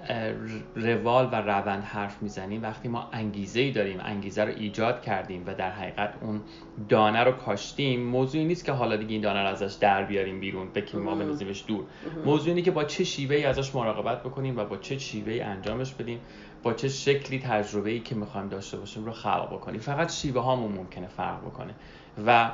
روال 0.75 1.29
و 1.31 1.35
روند 1.35 1.83
حرف 1.83 2.21
می‌زنیم 2.21 2.63
وقتی 2.63 2.88
ما 2.88 3.09
انگیزه 3.12 3.59
ای 3.59 3.71
داریم 3.71 4.00
انگیزه 4.03 4.43
رو 4.43 4.51
ایجاد 4.57 5.01
کردیم 5.01 5.43
و 5.47 5.53
در 5.53 5.71
حقیقت 5.71 6.13
اون 6.21 6.41
دانه 6.89 7.23
رو 7.23 7.31
کاشتیم 7.31 8.03
موضوعی 8.03 8.45
نیست 8.45 8.65
که 8.65 8.71
حالا 8.71 8.95
دیگه 8.95 9.12
این 9.12 9.21
دانه 9.21 9.41
رو 9.41 9.47
ازش 9.47 9.73
در 9.73 10.03
بیاریم 10.03 10.39
بیرون 10.39 10.69
بکنیم 10.69 11.03
ما 11.03 11.15
بنزیمش 11.15 11.63
دور. 11.67 11.83
موضوع 12.25 12.47
اینه 12.47 12.62
که 12.62 12.71
با 12.71 12.83
چه 12.83 13.03
شیوه 13.03 13.35
ای 13.35 13.43
ازش 13.45 13.75
مراقبت 13.75 14.23
بکنیم 14.23 14.57
و 14.57 14.65
با 14.65 14.77
چه 14.77 14.97
شیوه 14.97 15.33
ای 15.33 15.41
انجامش 15.41 15.93
بدیم 15.93 16.19
با 16.63 16.73
چه 16.73 16.88
شکلی 16.88 17.39
تجربه 17.39 17.89
ای 17.89 18.00
که 18.00 18.15
می‌خوایم 18.15 18.47
داشته 18.47 18.77
باشیم 18.77 19.05
رو 19.05 19.12
خلق 19.12 19.53
بکنیم. 19.53 19.79
فقط 19.79 20.12
شیوه 20.12 20.41
هامون 20.41 20.71
ممکنه 20.71 21.07
فرق 21.07 21.41
بکنه 21.41 21.73
و 22.27 22.51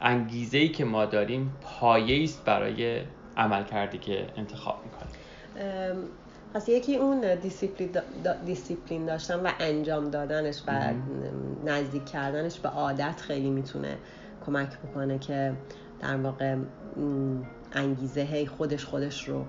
انگیزه 0.00 0.58
ای 0.58 0.68
که 0.68 0.84
ما 0.84 1.04
داریم 1.04 1.56
پایه 1.62 2.22
است 2.22 2.44
برای 2.44 3.00
عمل 3.36 3.64
کردی 3.64 3.98
که 3.98 4.26
انتخاب 4.36 4.80
می‌کنی 4.84 5.21
پس 6.54 6.68
یکی 6.68 6.96
اون 6.96 7.34
discipline, 7.34 7.90
discipline 8.46 9.06
داشتن 9.06 9.40
و 9.40 9.50
انجام 9.60 10.10
دادنش 10.10 10.62
و 10.66 10.92
نزدیک 11.64 12.04
کردنش 12.04 12.58
به 12.58 12.68
عادت 12.68 13.20
خیلی 13.20 13.50
می‌تونه 13.50 13.96
کمک 14.46 14.78
بکنه 14.78 15.18
که 15.18 15.52
در 16.00 16.16
واقع 16.16 16.56
انگیزه 17.72 18.20
هی 18.20 18.46
خودش 18.46 18.84
خودش 18.84 19.28
رو 19.28 19.44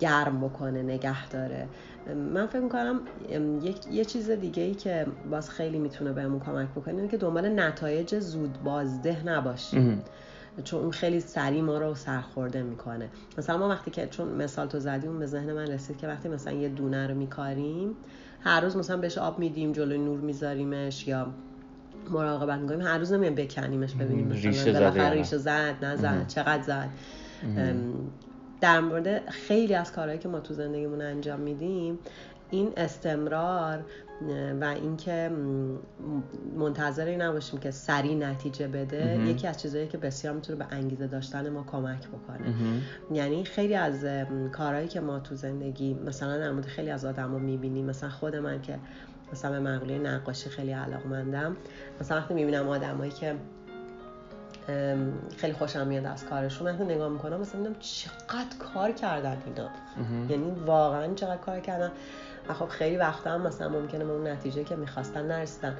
گرم 0.00 0.40
بکنه 0.40 0.82
نگه 0.82 1.28
داره. 1.28 1.66
من 2.14 2.46
فکر 2.46 2.60
می‌کنم 2.60 3.00
یه 3.90 4.04
چیز 4.04 4.30
دیگه 4.30 4.62
ای 4.62 4.74
که 4.74 5.06
باز 5.30 5.50
خیلی 5.50 5.78
می‌تونه 5.78 6.12
بهمون 6.12 6.40
کمک 6.40 6.68
بکنه 6.68 6.94
اینه 6.94 7.08
که 7.08 7.16
دنبال 7.16 7.60
نتایج 7.60 8.18
زود 8.18 8.62
بازده 8.62 9.22
نباشیم 9.26 10.02
چون 10.64 10.80
اون 10.80 10.90
خیلی 10.90 11.20
سریع 11.20 11.62
ما 11.62 11.78
رو 11.78 11.94
سرخورده 11.94 12.62
می‌کنه. 12.62 13.08
مثلا 13.38 13.58
ما 13.58 13.68
وقتی 13.68 13.90
که 13.90 14.06
چون 14.06 14.28
مثال 14.28 14.66
تو 14.66 14.78
زدی 14.78 15.06
اون 15.06 15.18
به 15.18 15.26
ذهن 15.26 15.52
من 15.52 15.66
رسید 15.66 15.98
که 15.98 16.08
وقتی 16.08 16.28
مثلا 16.28 16.52
یه 16.52 16.68
دونه 16.68 17.06
رو 17.06 17.14
میکاریم 17.14 17.94
هر 18.40 18.60
روز 18.60 18.76
مثلا 18.76 18.96
بهش 18.96 19.18
آب 19.18 19.38
میدیم 19.38 19.72
جلوی 19.72 19.98
نور 19.98 20.20
میذاریمش 20.20 21.08
یا 21.08 21.26
مراقبت 22.10 22.58
می‌کنیم 22.58 22.80
هر 22.80 22.98
روز 22.98 23.12
نمیایم 23.12 23.34
بکنیمش 23.34 23.94
ببینیم 23.94 24.26
مثلا 24.26 25.08
ریشه 25.08 25.38
زد 25.38 25.84
نزد 25.84 26.26
چقدر 26.26 26.62
زد. 26.62 26.88
در 28.60 28.80
مورد 28.80 29.28
خیلی 29.28 29.74
از 29.74 29.92
کارهایی 29.92 30.18
که 30.18 30.28
ما 30.28 30.40
تو 30.40 30.54
زندگیمون 30.54 31.02
انجام 31.02 31.40
میدیم 31.40 31.98
این 32.50 32.72
استمرار 32.76 33.84
و 34.60 34.64
اینکه 34.64 35.30
منتظر 36.56 37.16
نباشیم 37.16 37.60
که 37.60 37.70
سریع 37.70 38.16
نتیجه 38.16 38.68
بده 38.68 39.20
یکی 39.26 39.46
از 39.46 39.62
چیزهایی 39.62 39.88
که 39.88 39.98
بسیار 39.98 40.34
می‌تونه 40.34 40.58
به 40.58 40.66
انگیزه 40.70 41.06
داشتن 41.06 41.48
ما 41.48 41.64
کمک 41.72 42.08
بکنه. 42.08 42.54
یعنی 43.12 43.44
خیلی 43.44 43.74
از 43.74 44.04
کارهایی 44.52 44.88
که 44.88 45.00
ما 45.00 45.18
تو 45.20 45.34
زندگی 45.34 45.94
مثلا 45.94 46.38
در 46.38 46.50
مورد 46.50 46.66
خیلی 46.66 46.90
از 46.90 47.04
آدما 47.04 47.38
می‌بینیم 47.38 47.86
مثلا 47.86 48.10
خود 48.10 48.36
من 48.36 48.62
که 48.62 48.78
مثلا 49.32 49.50
به 49.50 49.60
مقوله 49.60 49.98
نقاشی 49.98 50.50
خیلی 50.50 50.72
علاقمندم 50.72 51.56
مثلا 52.00 52.16
وقتی 52.16 52.34
می‌بینم 52.34 52.68
آدمایی 52.68 53.10
که 53.10 53.34
خیلی 55.36 55.52
خوشم 55.52 55.86
میاد 55.86 56.06
از 56.06 56.24
کارشون 56.24 56.66
وقتی 56.66 56.84
نگاه 56.84 57.08
می‌کنم 57.08 57.40
مثلا 57.40 57.60
می‌دونم 57.60 57.78
چقدر 57.80 58.56
کار 58.74 58.92
کردن 58.92 59.36
اینا. 59.46 59.68
یعنی 60.28 60.50
واقعا 60.66 61.14
چقدر 61.14 61.36
کار 61.36 61.60
کردن. 61.60 61.90
و 62.50 62.52
خب 62.52 62.68
خیلی 62.68 62.96
وقتا 62.96 63.30
هم 63.30 63.40
مثلا 63.40 63.68
ممکنه 63.68 64.04
به 64.04 64.12
اون 64.12 64.26
نتیجه 64.26 64.64
که 64.64 64.76
می‌خواستن 64.76 65.26
نرسیدن. 65.26 65.76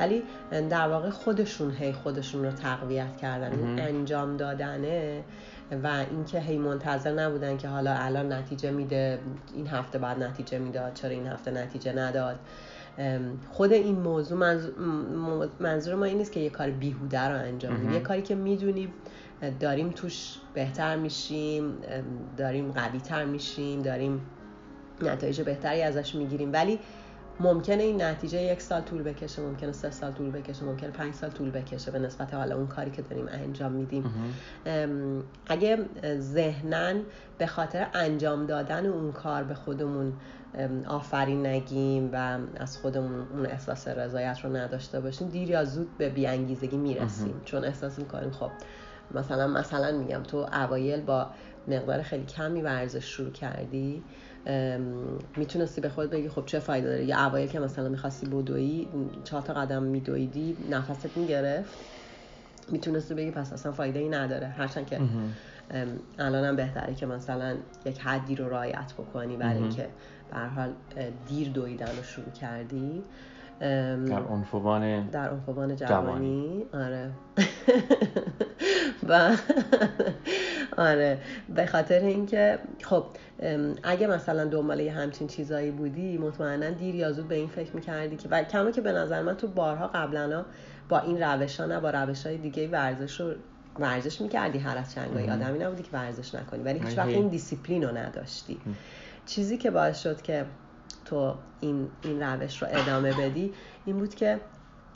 ولی 0.00 0.22
در 0.70 0.88
واقع 0.88 1.10
خودشون 1.10 1.70
هی 1.70 1.92
خودشون 1.92 2.44
رو 2.44 2.50
تقویت 2.50 3.16
کردن 3.16 3.52
این 3.52 3.80
انجام 3.80 4.36
دادنه 4.36 5.24
و 5.82 6.04
اینکه 6.10 6.40
هی 6.40 6.58
منتظر 6.58 7.12
نبودن 7.12 7.56
که 7.56 7.68
حالا 7.68 7.94
الان 7.94 8.32
نتیجه 8.32 8.70
میده 8.70 9.18
این 9.54 9.66
هفته 9.66 9.98
بعد 9.98 10.22
نتیجه 10.22 10.58
می‌داد 10.58 10.94
چرا 10.94 11.10
این 11.10 11.26
هفته 11.26 11.50
نتیجه 11.50 11.92
نداد. 11.92 12.38
خود 13.50 13.72
این 13.72 14.00
موضوع 14.00 14.38
منظور 15.60 15.94
ما 15.94 16.04
این 16.04 16.18
نیست 16.18 16.32
که 16.32 16.40
یه 16.40 16.50
کار 16.50 16.70
بیهوده 16.70 17.20
رو 17.20 17.38
انجام 17.38 17.74
بدیم. 17.74 17.92
یه 17.92 18.00
کاری 18.00 18.22
که 18.22 18.34
می‌دونیم 18.34 18.92
داریم 19.60 19.90
توش 19.90 20.36
بهتر 20.54 20.96
میشیم 20.96 21.74
داریم 22.36 22.72
قوی 22.72 22.98
تر 22.98 23.24
میشیم 23.24 23.82
داریم 23.82 24.20
نتایج 25.02 25.40
بهتری 25.40 25.82
ازش 25.82 26.14
می‌گیریم. 26.14 26.52
ولی 26.52 26.78
ممکنه 27.40 27.82
این 27.82 28.02
نتیجه 28.02 28.42
یک 28.42 28.60
سال 28.60 28.80
طول 28.80 29.02
بکشه 29.02 29.42
ممکنه 29.42 29.72
سه 29.72 29.90
سال 29.90 30.12
طول 30.12 30.30
بکشه 30.30 30.64
ممکنه 30.64 30.90
پنج 30.90 31.14
سال 31.14 31.30
طول 31.30 31.50
بکشه. 31.50 31.90
به 31.90 31.98
نسبت 31.98 32.34
حالا 32.34 32.56
اون 32.56 32.66
کاری 32.66 32.90
که 32.90 33.02
داریم 33.02 33.28
انجام 33.28 33.72
میدیم. 33.72 34.04
اگه 35.46 35.78
ذهنن 36.18 37.00
به 37.38 37.46
خاطر 37.46 37.86
انجام 37.94 38.46
دادن 38.46 38.86
اون 38.86 39.12
کار 39.12 39.44
به 39.44 39.54
خودمون 39.54 40.12
آفرین 40.86 41.46
نگیم 41.46 42.10
و 42.12 42.38
از 42.56 42.78
خودمون 42.78 43.26
اون 43.32 43.46
احساس 43.46 43.88
رضایت 43.88 44.38
رو 44.44 44.56
نداشته 44.56 45.00
باشیم 45.00 45.28
دیر 45.28 45.50
یا 45.50 45.64
زود 45.64 45.98
به 45.98 46.08
بیانگیزگی 46.08 46.76
می‌رسیم. 46.76 47.40
چون 47.44 47.64
احساس 47.64 47.98
می‌کنیم 47.98 48.30
خب 48.30 48.50
مثلا 49.14 49.46
مثلا 49.46 49.98
میگم 49.98 50.22
تو 50.22 50.36
اوایل 50.36 51.00
با 51.00 51.26
مقدار 51.68 52.02
خیلی 52.02 52.24
کمی 52.24 52.62
ورزش 52.62 53.04
شروع 53.04 53.32
کردی 53.32 54.02
می‌تونستی 55.36 55.80
به 55.80 55.88
خود 55.88 56.10
بگی 56.10 56.28
خب 56.28 56.46
چه 56.46 56.58
فایده 56.58 56.88
داره؟ 56.88 57.04
یا 57.04 57.26
اوایل 57.26 57.48
که 57.48 57.60
مثلا 57.60 57.88
می‌خواستی 57.88 58.26
بدویی 58.26 58.88
چهار 59.24 59.42
تا 59.42 59.54
قدم 59.54 59.82
میدویدی 59.82 60.56
نفست 60.70 61.16
می‌گرفت. 61.16 61.70
می‌تونستی 62.72 63.14
بگی 63.14 63.30
پس 63.30 63.52
اصلا 63.52 63.72
فایده 63.72 63.98
ای 63.98 64.08
نداره. 64.08 64.46
هرچند 64.46 64.86
که 64.86 65.00
الانم 66.18 66.56
بهتره 66.56 66.94
که 66.94 67.06
مثلا 67.06 67.56
یک 67.84 68.00
حدی 68.00 68.34
رو 68.34 68.48
رایت 68.48 68.92
بکنی 68.92 69.36
برای 69.36 69.58
اینکه 69.58 69.88
به 70.30 70.38
حال 70.38 70.72
دیر 71.28 71.48
دویدن 71.48 71.96
رو 71.96 72.02
شروع 72.02 72.30
کردی. 72.30 73.02
در 73.60 74.22
عنفوان 74.22 75.06
در 75.06 75.30
عنفوان 75.30 75.76
جوانی. 75.76 76.64
آره. 76.72 77.10
و 79.08 79.36
آره. 80.78 81.18
به 81.54 81.66
خاطر 81.66 82.00
اینکه 82.00 82.58
خب 82.82 83.04
اگه 83.82 84.06
مثلا 84.06 84.44
دنبال 84.44 84.80
یه 84.80 84.92
همچین 84.92 85.26
چیزایی 85.26 85.70
بودی 85.70 86.18
مطمئنا 86.18 86.70
دیر 86.70 86.94
یا 86.94 87.12
زود 87.12 87.28
به 87.28 87.34
این 87.34 87.48
فکر 87.48 87.76
می‌کردی 87.76 88.16
که 88.16 88.28
و 88.28 88.42
کما 88.42 88.70
که 88.70 88.80
به 88.80 88.92
نظر 88.92 89.22
من 89.22 89.34
تو 89.36 89.48
بارها 89.48 89.86
قبلا 89.86 90.44
با 90.88 90.98
این 90.98 91.22
روش 91.22 91.60
ها 91.60 91.66
نه 91.66 91.80
با 91.80 91.90
روش 91.90 92.26
های 92.26 92.36
دیگه 92.36 92.68
ورزش 92.68 93.20
رو 93.20 93.34
ورزش 93.78 94.20
می‌کردی. 94.20 94.58
هر 94.58 94.78
از 94.78 94.94
چنگایی 94.94 95.30
آدمی 95.30 95.58
نبودی 95.58 95.82
که 95.82 95.90
ورزش 95.92 96.34
نکنی. 96.34 96.62
ولی 96.62 96.78
هیچ 96.78 96.98
وقت 96.98 97.08
این 97.08 97.28
دیسیپلین 97.28 97.82
رو 97.84 97.96
نداشتی. 97.96 98.60
چیزی 99.26 99.58
که 99.58 99.70
باعث 99.70 100.02
شد 100.02 100.22
که 100.22 100.44
تو 101.04 101.34
این, 101.60 101.88
این 102.02 102.22
روش 102.22 102.62
رو 102.62 102.68
ادامه 102.70 103.12
بدی 103.12 103.52
این 103.84 103.98
بود 103.98 104.14
که 104.14 104.40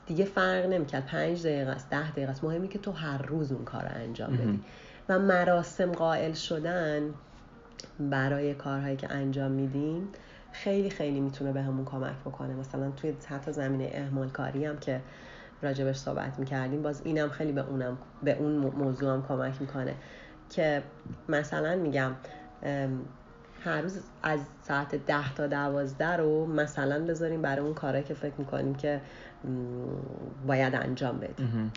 دیگه 0.06 0.25
فرق 0.25 0.66
نمی‌کرد. 0.66 1.06
پنج 1.06 1.47
دقیقه 1.47 1.70
است 1.70 1.90
ده 1.90 2.11
دقیقه 2.11 2.30
است. 2.30 2.44
مهمی 2.44 2.68
که 2.68 2.78
تو 2.78 2.92
هر 2.92 3.23
روز 3.23 3.52
اون 3.52 3.64
کار 3.64 3.82
رو 3.82 3.88
انجام 3.94 4.37
بدی. 4.37 4.61
و 5.09 5.19
مراسم 5.19 5.93
قائل 5.93 6.33
شدن 6.33 7.15
برای 8.00 8.55
کارهایی 8.55 8.97
که 8.97 9.12
انجام 9.12 9.50
میدیم 9.50 10.09
خیلی 10.53 10.91
خیلی 10.91 11.21
می‌تونه 11.21 11.53
به 11.53 11.62
همون 11.62 11.85
کمک 11.85 12.17
بکنه. 12.25 12.55
مثلا 12.55 12.91
توی 12.91 13.15
حتی 13.27 13.53
زمینه 13.53 13.91
اهمال 13.95 14.29
کاری 14.29 14.65
هم 14.65 14.79
که 14.79 15.00
راجبش 15.62 15.97
صحبت 15.97 16.38
می‌کردیم 16.38 16.83
باز 16.83 17.03
اینم 17.05 17.29
خیلی 17.29 17.53
به 17.53 17.61
اونم 17.61 17.99
به 18.23 18.37
اون 18.38 18.53
موضوع 18.53 19.12
هم 19.12 19.25
کمک 19.29 19.61
می‌کنه 19.61 19.95
که 20.50 20.83
مثلا 21.29 21.77
میگم 21.77 22.12
هر 23.65 23.81
روز 23.81 24.00
از 24.23 24.41
ساعت 24.62 24.95
ده 24.95 25.35
تا 25.35 25.47
دوازده 25.47 26.17
رو 26.17 26.47
مثلا 26.47 27.07
بذاریم 27.07 27.43
برای 27.43 27.65
اون 27.65 27.75
کارهایی 27.75 28.05
که 28.05 28.15
فکر 28.15 28.35
می‌کنیم 28.38 28.75
که 28.75 29.00
باید 30.47 30.75
انجام 30.75 31.19
بدیم. 31.19 31.73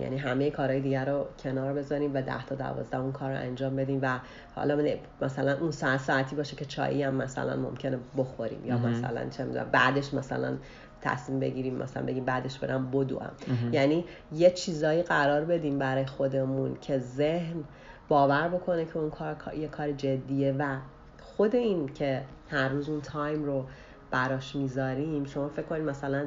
یعنی 0.00 0.16
همه 0.18 0.50
کارهای 0.50 0.80
دیگر 0.80 1.04
رو 1.04 1.26
کنار 1.38 1.72
بذاریم 1.72 2.14
و 2.14 2.22
ده 2.22 2.46
تا 2.46 2.54
دوازده 2.54 2.98
اون 2.98 3.12
کار 3.12 3.30
رو 3.30 3.36
انجام 3.36 3.76
بدیم 3.76 3.98
و 4.02 4.18
حالا 4.54 4.96
مثلا 5.20 5.56
اون 5.60 5.70
ساعت 5.70 6.00
ساعتی 6.00 6.36
باشه 6.36 6.56
که 6.56 6.64
چایی 6.64 7.02
هم 7.02 7.14
مثلا 7.14 7.56
ممکنه 7.56 7.98
بخوریم 8.16 8.64
یا 8.64 8.78
مثلا 8.78 9.28
چه 9.28 9.44
می‌دونم 9.44 9.68
بعدش 9.72 10.14
مثلا 10.14 10.56
تصمیم 11.00 11.40
بگیریم 11.40 11.74
مثلا 11.74 12.02
بگیم 12.02 12.24
بعدش 12.24 12.58
برم 12.58 12.90
بدوم. 12.90 13.30
یعنی 13.72 14.04
یه 14.32 14.50
چیزایی 14.50 15.02
قرار 15.02 15.44
بدیم 15.44 15.78
برای 15.78 16.06
خودمون 16.06 16.76
که 16.80 16.98
ذهن 16.98 17.64
باور 18.08 18.48
بکنه 18.48 18.84
که 18.84 18.96
اون 18.98 19.10
کار 19.10 19.36
یه 19.58 19.68
کار 19.68 19.92
جدیه 19.92 20.54
و 20.58 20.76
خود 21.20 21.54
این 21.54 21.86
که 21.86 22.22
هر 22.50 22.68
روز 22.68 22.88
اون 22.88 23.00
تایم 23.00 23.44
رو 23.44 23.64
براش 24.10 24.56
می‌ذاریم 24.56 25.24
شما 25.24 25.48
فکر 25.48 25.66
کنید 25.66 25.82
مثلا 25.82 26.26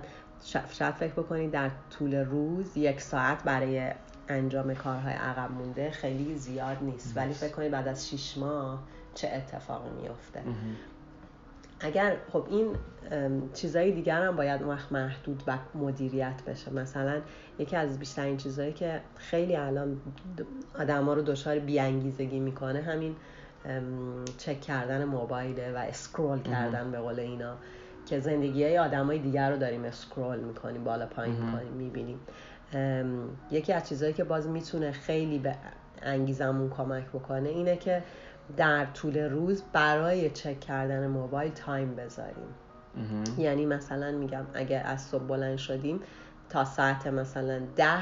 شاید 0.72 0.94
فکر 0.96 1.14
بکنید 1.14 1.52
در 1.52 1.70
طول 2.00 2.16
روز 2.16 2.78
یک 2.78 3.02
ساعت 3.02 3.44
برای 3.44 3.92
انجام 4.28 4.74
کارهای 4.74 5.14
عقب 5.14 5.52
مونده 5.52 5.92
خیلی 5.92 6.36
زیاد 6.36 6.78
نیست. 6.82 7.18
ولی 7.18 7.34
فکر 7.34 7.52
کنید 7.52 7.72
بعد 7.72 7.88
از 7.88 8.10
شیش 8.10 8.38
ماه 8.38 8.84
چه 9.16 9.28
اتفاقی 9.28 9.90
میفته 10.02 10.42
اگر 11.80 12.18
خب 12.34 12.46
این 12.50 12.76
چیزهای 13.54 13.92
دیگر 13.92 14.22
هم 14.22 14.36
باید 14.36 14.64
اون 14.64 14.72
وقت 14.72 14.92
محدود 14.92 15.44
و 15.48 15.58
مدیریت 15.76 16.42
بشه. 16.48 16.74
مثلا 16.74 17.22
یکی 17.60 17.76
از 17.76 18.00
بیشترین 18.00 18.38
چیزهایی 18.38 18.74
که 18.74 19.02
خیلی 19.16 19.56
الان 19.56 20.02
آدم 20.80 21.06
ها 21.06 21.14
رو 21.14 21.22
دچار 21.22 21.60
بیانگیزگی 21.60 22.40
می‌کنه 22.40 22.82
همین 22.82 23.16
چک 24.38 24.62
کردن 24.62 25.06
موبایله 25.06 25.74
و 25.74 25.78
اسکرول 25.78 26.42
کردن 26.42 26.92
به 26.92 27.00
قول 27.00 27.20
اینا. 27.20 27.56
که 28.10 28.20
زندگی 28.20 28.64
های 28.64 28.78
آدم 28.78 29.06
های 29.06 29.20
دیگر 29.20 29.52
رو 29.52 29.58
داریم 29.58 29.84
اسکرول 29.84 30.40
می‌کنیم 30.40 30.84
بالا 30.84 31.06
پایین 31.06 31.36
می‌کنیم 31.36 31.74
می‌بینیم. 31.74 32.20
یکی 33.52 33.74
از 33.74 33.90
چیزهایی 33.90 34.14
که 34.14 34.24
باز 34.24 34.48
می‌تونه 34.48 34.92
خیلی 34.92 35.40
به 35.40 35.56
انگیزمون 36.02 36.70
کمک 36.70 37.08
بکنه 37.08 37.50
اینه 37.50 37.76
که 37.78 38.04
در 38.58 38.86
طول 38.86 39.18
روز 39.18 39.64
برای 39.74 40.30
چک 40.30 40.60
کردن 40.60 41.08
موبایل 41.08 41.52
time 41.52 41.96
بذاریم. 41.96 42.56
یعنی 43.38 43.66
مثلا 43.66 44.12
میگم 44.12 44.46
اگر 44.54 44.84
از 44.86 45.02
صبح 45.02 45.24
بلند 45.24 45.58
شدیم 45.58 46.00
تا 46.50 46.66
ساعت 46.66 47.08
مثلا 47.08 47.62
ده 47.76 48.00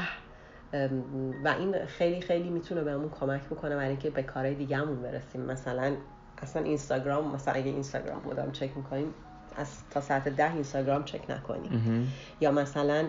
و 1.43 1.55
این 1.59 1.85
خیلی 1.85 2.21
خیلی 2.21 2.49
می‌تونه 2.49 2.83
بهمون 2.83 3.09
کمک 3.09 3.45
بکنه 3.45 3.75
برای 3.75 3.89
اینکه 3.89 4.09
به 4.09 4.23
کارهای 4.23 4.55
دیگهمون 4.55 5.01
برسیم. 5.01 5.41
مثلا 5.41 5.95
اصلا 6.41 6.63
اینستاگرام 6.63 7.35
مثلا 7.35 7.53
اگه 7.53 7.71
اینستاگرام 7.71 8.19
بودم 8.19 8.51
چک 8.51 8.77
می‌کنیم 8.77 9.13
از 9.57 9.67
تا 9.91 10.01
ساعت 10.01 10.27
ده 10.27 10.53
اینستاگرام 10.53 11.03
چک 11.03 11.29
نکنیم 11.29 12.11
یا 12.41 12.51
مثلا 12.51 13.05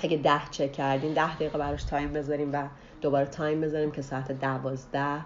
اگه 0.00 0.16
ده 0.16 0.40
چک 0.50 0.72
کردیم 0.72 1.14
ده 1.14 1.34
دقیقه 1.36 1.58
براش 1.58 1.84
time 1.84 2.12
بذاریم 2.12 2.52
و 2.52 2.68
دوباره 3.00 3.26
time 3.26 3.60
بذاریم 3.60 3.90
که 3.90 4.02
ساعت 4.02 4.32
دوازده 4.32 5.20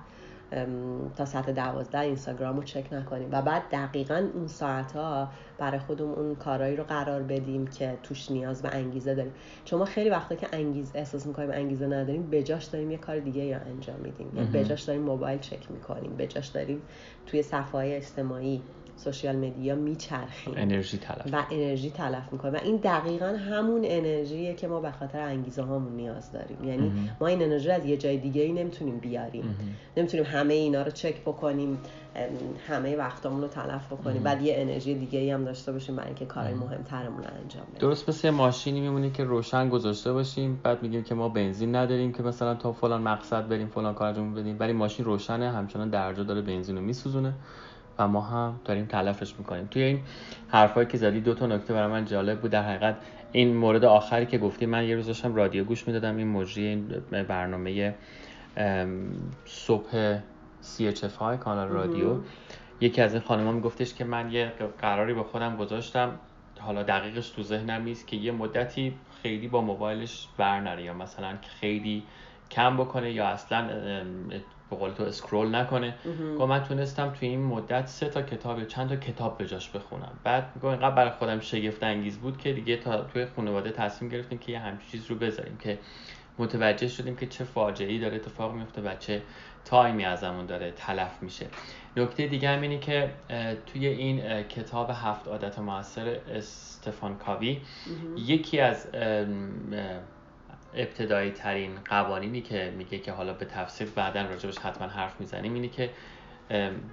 تا 1.17 1.25
ساعت 1.25 1.51
دوازده 1.51 2.01
اینستاگرام 2.01 2.57
رو 2.57 2.63
چک 2.63 2.93
نکنیم. 2.93 3.29
و 3.33 3.43
بعد 3.43 3.63
دقیقا 3.73 4.29
اون 4.35 4.47
ساعت 4.47 4.93
ها 4.93 5.29
برای 5.59 5.79
خودمون 5.79 6.15
اون 6.15 6.35
کارهایی 6.35 6.77
رو 6.77 6.85
قرار 6.85 7.23
بدیم 7.23 7.67
که 7.67 7.99
توش 8.03 8.31
نیاز 8.31 8.63
به 8.63 8.75
انگیزه 8.75 9.15
داریم. 9.15 9.33
چون 9.65 9.79
ما 9.79 9.85
خیلی 9.85 10.11
وقتا 10.11 10.35
که 10.35 10.49
انگیز 10.53 10.91
احساس 10.95 11.27
می‌کنیم 11.27 11.51
انگیزه 11.51 11.87
نداریم 11.87 12.31
بجاش 12.31 12.65
داریم 12.65 12.91
یه 12.91 12.99
کار 12.99 13.19
دیگه 13.19 13.59
رو 13.59 13.67
انجام 13.67 13.97
میدیم. 14.01 14.33
یا 14.37 14.45
بجاش 14.45 14.83
داریم 14.83 15.03
موبایل 15.03 15.39
چک 15.39 15.71
می‌کنیم 15.71 16.17
بجاش 16.17 16.47
داریم 16.47 16.83
توی 17.27 17.43
صفحه 17.43 17.97
اجتماعی 17.97 18.63
social 18.97 19.37
media 19.37 19.75
میچرخیم. 19.75 20.55
انرژی 20.57 20.99
تلف. 20.99 21.27
و 21.33 21.45
انرژی 21.51 21.91
تلف 21.91 22.33
می‌کنیم 22.33 22.55
و 22.55 22.59
این 22.63 22.77
دقیقا 22.77 23.27
همون 23.27 23.83
انرژیه 23.85 24.55
که 24.55 24.69
ما 24.69 24.81
به 24.81 24.91
خاطر 24.91 25.21
انگیزه 25.21 25.63
هامون 25.63 25.93
نیاز 25.93 26.33
داریم. 26.33 26.65
یعنی 26.65 26.93
ما 27.21 27.27
این 27.27 27.43
انرژی 27.43 27.71
از 27.71 27.87
یه 27.87 27.97
جای 27.97 28.17
دیگه 28.17 28.43
ای 28.43 28.53
نمی‌تونیم 28.53 28.99
بیاریم. 28.99 29.57
نمی‌تونیم 29.97 30.27
همه 30.27 30.55
اینا 30.55 30.83
رو 30.83 30.91
چک 30.91 31.21
بکنیم 31.21 31.79
همه 32.69 32.97
وقتامون 32.97 33.43
رو 33.43 33.49
تلف 33.49 33.93
بکنیم. 33.93 34.23
بعد 34.23 34.43
یه 34.43 34.55
انرژی 34.57 34.95
دیگه 34.95 35.19
ای 35.19 35.31
هم 35.31 35.45
داشته 35.45 35.73
باشیم 35.73 35.97
برای 35.97 36.09
اینکه 36.09 36.25
کارهای 36.25 36.55
مهمترمون 36.55 37.23
رو 37.23 37.31
انجام 37.43 37.65
بدیم. 37.65 37.79
درست 37.79 38.09
مثل 38.09 38.31
ماشینی 38.31 38.81
میمونه 38.81 39.11
که 39.11 39.25
روشن 39.25 39.69
گذاشته 39.69 40.13
باشیم 40.13 40.61
بعد 40.63 40.83
میگیم 40.83 41.03
که 41.03 41.15
ما 41.15 41.29
بنزین 41.29 41.77
نداریم 41.77 42.13
که 42.13 42.23
مثلا 42.23 42.55
تا 42.55 42.73
فلان 42.73 43.03
مقصد 43.03 43.49
بریم 43.49 43.69
فلان 43.69 43.95
کار 43.95 44.09
انجام 44.09 44.35
بدیم 44.35 44.57
ولی 44.61 44.73
ماشین 44.73 45.05
روشنه 45.05 45.51
همچنان 45.51 45.91
درجا 45.91 46.23
داره 46.23 46.41
بنزین 46.41 46.77
رو 46.77 46.83
میسوزونه. 46.83 47.33
و 47.99 48.09
ما 48.09 48.21
هم 48.21 48.61
داریم 48.65 48.85
تلفش 48.87 49.35
می‌کنیم. 49.39 49.69
توی 49.71 49.83
این 49.83 50.01
حرفایی 50.49 50.87
که 50.87 50.99
زدی 50.99 51.21
دو 51.21 51.35
تا 51.35 51.47
نکته 51.47 51.75
برای 51.75 51.93
من 51.93 52.05
جالب 52.05 52.41
بود. 52.41 52.51
در 52.51 52.63
حقیقت 52.63 52.97
این 53.33 53.57
مورد 53.57 53.85
آخری 53.85 54.27
که 54.27 54.39
گفتی 54.39 54.67
من 54.67 54.85
یه 54.85 54.97
روز 54.97 55.07
داشتم 55.07 55.35
رادیو 55.35 55.65
گوش 55.65 55.87
می‌دادم. 55.87 56.17
این 56.17 56.29
مجری 56.29 56.67
این 56.67 57.03
برنامه 57.29 57.95
صبح 59.45 60.19
CHF 60.63 61.37
کانال 61.41 61.69
رادیو. 61.69 62.17
یکی 62.81 63.01
از 63.01 63.13
این 63.13 63.23
خانم‌ها 63.23 63.53
میگفتش 63.53 63.95
که 63.95 64.05
من 64.05 64.33
یه 64.33 64.53
قراری 64.81 65.15
به 65.15 65.23
خودم 65.23 65.57
گذاشتم. 65.57 66.13
حالا 66.61 66.83
دقیقش 66.83 67.31
تو 67.31 67.43
ذهنم 67.43 67.83
نیست 67.83 68.07
که 68.07 68.17
یه 68.17 68.33
مدتی 68.33 68.95
خیلی 69.23 69.49
با 69.49 69.61
موبایلش 69.61 70.29
بر 70.37 70.61
نره 70.61 70.83
یا 70.83 70.95
مثلا 70.95 71.35
خیلی 71.61 72.03
کم 72.51 72.77
بکنه 72.77 73.13
یا 73.13 73.27
اصلا 73.27 73.69
به 74.71 74.77
قول 74.77 74.91
تو 74.91 75.03
اسکرول 75.03 75.55
نکنه. 75.55 75.95
گفت 76.39 76.49
من 76.51 76.65
تونستم 76.65 77.11
توی 77.11 77.29
این 77.29 77.43
مدت 77.43 77.87
سه 77.87 78.09
تا 78.09 78.23
کتاب 78.23 78.65
چند 78.65 78.89
تا 78.89 78.97
کتاب 78.97 79.39
به 79.39 79.47
جاش 79.47 79.71
بخونم. 79.71 80.13
بعد 80.25 80.53
میگم 80.55 80.69
اینقدر 80.69 80.91
برای 80.91 81.11
خودم 81.11 81.41
شگفت 81.41 81.83
انگیز 81.83 82.19
بود 82.19 82.39
که 82.39 82.53
دیگه 82.53 82.77
تا 82.77 83.03
توی 83.03 83.27
خانواده 83.27 83.71
تصمیم 83.71 84.11
گرفتیم 84.11 84.39
که 84.39 84.53
یه 84.53 84.59
همچین 84.59 84.91
چیز 84.91 85.07
رو 85.11 85.17
بذاریم 85.17 85.57
که 85.57 85.79
متوجه 86.39 86.89
شدیم 86.89 87.17
که 87.17 87.27
چه 87.27 87.45
فاجعه‌ای 87.45 87.99
داره 87.99 88.17
اتفاق 88.17 88.55
میفته 88.55 88.83
و 88.83 88.95
چه 88.99 89.23
تایمی 89.65 90.05
ازمون 90.05 90.47
داره 90.47 90.71
تلف 90.71 91.23
میشه. 91.23 91.47
نکته 91.97 92.27
دیگه 92.27 92.49
هم 92.49 92.61
اینه 92.61 92.79
که 92.79 93.11
توی 93.67 93.87
این 93.87 94.43
کتاب 94.43 94.91
هفت 94.91 95.29
عادت 95.29 95.59
موثر 95.59 96.17
استفان 96.31 97.17
کاوی 97.19 97.61
یکی 98.17 98.61
از 98.61 98.87
ابتدایی 100.75 101.31
ترین 101.31 101.71
قوانینی 101.85 102.41
که 102.41 102.75
میگه 102.79 102.99
که 102.99 103.13
حالا 103.13 103.33
به 103.33 103.45
تفسیر 103.45 103.89
بعدا 103.95 104.23
راجبش 104.23 104.59
حتما 104.59 104.89
حرف 104.89 105.21
می‌زنیم 105.21 105.55
اینه 105.55 105.69
که 105.69 105.91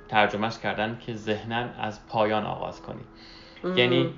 ترجمهش 0.08 0.60
کردن 0.60 0.98
که 1.06 1.14
ذهنا 1.14 1.70
از 1.80 2.08
پایان 2.08 2.46
آغاز 2.46 2.82
کنی. 2.82 3.02
یعنی 3.76 4.14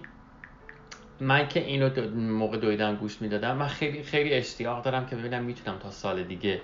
من 1.19 1.47
که 1.47 1.59
اینو 1.59 1.89
موقع 2.15 2.57
دویدن 2.57 2.95
گوش 2.95 3.21
می‌دادم 3.21 3.57
من 3.57 3.67
خیلی 3.67 4.03
خیلی 4.03 4.33
اشتیاق 4.33 4.83
دارم 4.83 5.05
که 5.05 5.15
ببینم 5.15 5.43
می‌تونم 5.43 5.77
تا 5.77 5.91
سال 5.91 6.23
دیگه 6.23 6.61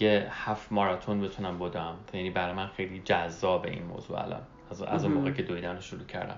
یه 0.00 0.26
هفت 0.30 0.72
ماراتون 0.72 1.20
بتونم 1.20 1.58
بدم. 1.58 1.94
یعنی 2.12 2.30
برای 2.30 2.54
من 2.54 2.66
خیلی 2.66 3.02
جذاب 3.04 3.64
این 3.64 3.82
موضوع 3.82 4.22
الان. 4.22 4.42
از 4.70 4.82
از 4.82 5.06
موقع 5.06 5.30
که 5.30 5.42
دویدن 5.42 5.74
رو 5.74 5.80
شروع 5.80 6.06
کردم. 6.06 6.36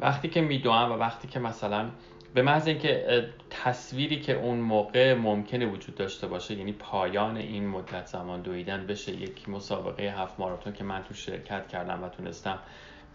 وقتی 0.00 0.28
که 0.28 0.40
میدوام 0.40 0.92
و 0.92 0.94
وقتی 0.94 1.28
که 1.28 1.38
مثلا 1.38 1.90
به 2.34 2.42
محض 2.42 2.68
اینکه 2.68 3.24
تصویری 3.50 4.20
که 4.20 4.32
اون 4.32 4.58
موقع 4.58 5.14
ممکنه 5.14 5.66
وجود 5.66 5.94
داشته 5.94 6.26
باشه 6.26 6.54
یعنی 6.54 6.72
پایان 6.72 7.36
این 7.36 7.68
مدت 7.68 8.06
زمان 8.06 8.42
دویدن 8.42 8.86
بشه 8.86 9.12
یک 9.12 9.48
مسابقه 9.48 10.02
هفت 10.02 10.40
ماراتون 10.40 10.72
که 10.72 10.84
من 10.84 11.02
تو 11.02 11.14
شرکت 11.14 11.68
کردم 11.68 12.04
و 12.04 12.08
تونستم 12.08 12.58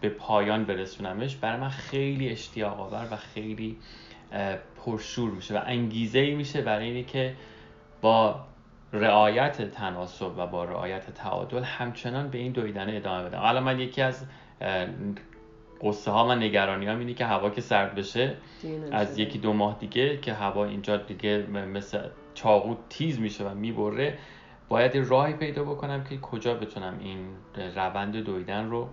به 0.00 0.08
پایان 0.08 0.64
برسونمش 0.64 1.36
برای 1.36 1.60
من 1.60 1.68
خیلی 1.68 2.28
اشتیاق 2.28 2.80
آور 2.80 3.08
و 3.10 3.16
خیلی 3.16 3.76
پرشور 4.84 5.30
میشه 5.30 5.58
و 5.58 5.62
انگیزه 5.66 6.18
ای 6.18 6.34
میشه 6.34 6.62
برای 6.62 6.86
اینی 6.86 7.04
که 7.04 7.34
با 8.00 8.40
رعایت 8.92 9.70
تناسب 9.70 10.38
و 10.38 10.46
با 10.46 10.64
رعایت 10.64 11.10
تعادل 11.10 11.62
همچنان 11.62 12.28
به 12.28 12.38
این 12.38 12.52
دویدن 12.52 12.96
ادامه 12.96 13.28
بدم. 13.28 13.38
حالا 13.38 13.60
من 13.60 13.80
یکی 13.80 14.02
از 14.02 14.26
قصه 15.80 16.10
ها 16.10 16.28
و 16.28 16.34
نگرانی 16.34 16.86
هم 16.86 16.98
اینه 16.98 17.14
که 17.14 17.24
هوا 17.24 17.50
که 17.50 17.60
سرد 17.60 17.94
بشه 17.94 18.34
از 18.92 19.18
یکی 19.18 19.38
دو 19.38 19.52
ماه 19.52 19.76
دیگه 19.80 20.16
که 20.16 20.32
هوا 20.32 20.64
اینجا 20.64 20.96
دیگه 20.96 21.46
مثل 21.46 22.00
چاقو 22.34 22.74
تیز 22.88 23.20
میشه 23.20 23.44
و 23.44 23.54
می‌بره. 23.54 24.18
باید 24.68 24.96
راهی 24.96 25.32
پیدا 25.32 25.64
بکنم 25.64 26.04
که 26.04 26.16
کجا 26.18 26.54
بتونم 26.54 26.98
این 27.00 27.18
روند 27.76 28.16
دویدن 28.16 28.70
رو 28.70 28.88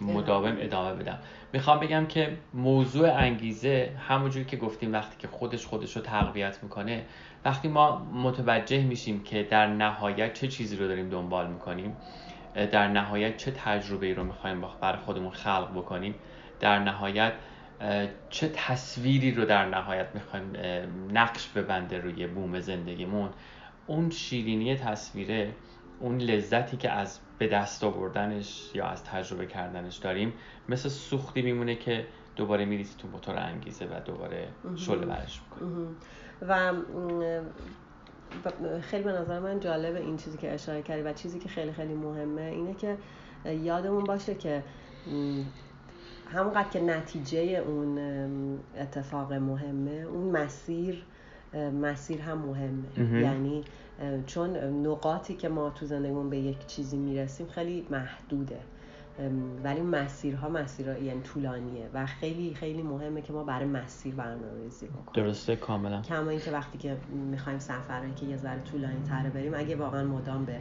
مداوم 0.00 0.56
ادامه 0.60 0.94
بدم. 0.94 1.18
می‌خوام 1.52 1.80
بگم 1.80 2.06
که 2.06 2.36
موضوع 2.54 3.12
انگیزه 3.14 3.90
همونجوری 4.08 4.44
که 4.44 4.56
گفتیم 4.56 4.92
وقتی 4.92 5.16
که 5.18 5.28
خودش 5.28 5.66
خودش 5.66 5.96
رو 5.96 6.02
تقویت 6.02 6.62
می‌کنه 6.62 7.04
وقتی 7.44 7.68
ما 7.68 7.98
متوجه 7.98 8.84
میشیم 8.84 9.22
که 9.22 9.42
در 9.42 9.66
نهایت 9.66 10.34
چه 10.34 10.48
چیزی 10.48 10.76
رو 10.76 10.88
داریم 10.88 11.08
دنبال 11.08 11.50
می‌کنیم 11.50 11.96
در 12.54 12.88
نهایت 12.88 13.36
چه 13.36 13.50
تجربه 13.50 14.06
ای 14.06 14.14
رو 14.14 14.24
می‌خوایم 14.24 14.64
برای 14.80 14.98
خودمون 14.98 15.30
خلق 15.30 15.70
بکنیم؟ 15.74 16.14
در 16.60 16.78
نهایت 16.78 17.32
چه 18.30 18.48
تصویری 18.48 19.34
رو 19.34 19.44
در 19.44 19.68
نهایت 19.68 20.06
می‌خوایم 20.14 20.52
نقش 21.12 21.48
ببنده 21.48 21.98
روی 21.98 22.26
بوم 22.26 22.60
زندگیمون؟ 22.60 23.30
اون 23.86 24.10
شیرینی 24.10 24.76
تصویره 24.76 25.54
اون 26.00 26.18
لذتی 26.18 26.76
که 26.76 26.90
از 26.90 27.20
به 27.38 27.46
دست 27.46 27.84
آوردنش 27.84 28.70
یا 28.74 28.86
از 28.86 29.04
تجربه 29.04 29.46
کردنش 29.46 29.96
داریم 29.96 30.32
مثل 30.68 30.88
سوختی 30.88 31.42
میمونه 31.42 31.74
که 31.74 32.06
دوباره 32.36 32.64
میریسی 32.64 32.94
تو 32.98 33.08
موتور 33.08 33.38
انگیزه 33.38 33.84
و 33.84 34.00
دوباره 34.04 34.48
شله 34.76 35.06
برش 35.06 35.40
می‌کنیم 35.50 35.96
و 36.48 36.72
خیلی 38.80 39.04
به 39.04 39.12
نظر 39.12 39.38
من 39.40 39.60
جالب 39.60 39.96
این 39.96 40.16
چیزی 40.16 40.38
که 40.38 40.52
اشاره 40.52 40.82
کردی 40.82 41.02
و 41.02 41.12
چیزی 41.12 41.38
که 41.38 41.48
خیلی 41.48 41.72
خیلی 41.72 41.94
مهمه 41.94 42.42
اینه 42.42 42.74
که 42.74 42.96
یادمون 43.46 44.04
باشه 44.04 44.34
که 44.34 44.62
همونقدر 46.32 46.68
که 46.68 46.80
نتیجه 46.80 47.38
اون 47.40 47.98
اتفاق 48.76 49.32
مهمه 49.32 49.90
اون 49.90 50.30
مسیر 50.30 51.04
مسیر 51.82 52.20
هم 52.20 52.38
مهمه. 52.38 53.20
یعنی 53.22 53.64
چون 54.26 54.56
نقاطی 54.86 55.34
که 55.34 55.48
ما 55.48 55.70
تو 55.70 55.86
زندگیمون 55.86 56.30
به 56.30 56.38
یک 56.38 56.66
چیزی 56.66 56.96
می‌رسیم 56.96 57.46
خیلی 57.46 57.86
محدوده. 57.90 58.58
ولی 59.64 59.80
مسیرها 59.80 60.48
مسیر 60.48 60.86
یعنی 60.86 61.20
طولانیه 61.20 61.88
و 61.94 62.06
خیلی 62.06 62.54
خیلی 62.54 62.82
مهمه 62.82 63.22
که 63.22 63.32
ما 63.32 63.44
برای 63.44 63.66
مسیر 63.66 64.14
برنامه 64.14 64.62
ریزی 64.62 64.86
بکنیم. 64.86 65.26
درسته 65.26 65.56
کاملا. 65.56 66.02
کما 66.02 66.30
اینکه 66.30 66.50
وقتی 66.50 66.78
که 66.78 66.96
می‌خوایم 67.30 67.58
سفرهایی 67.58 68.14
که 68.14 68.26
یه 68.26 68.36
ذره 68.36 68.60
طولانی 68.60 69.02
تره 69.08 69.30
بریم 69.30 69.54
اگه 69.54 69.76
واقعا 69.76 70.04
مدام 70.04 70.44
به 70.44 70.58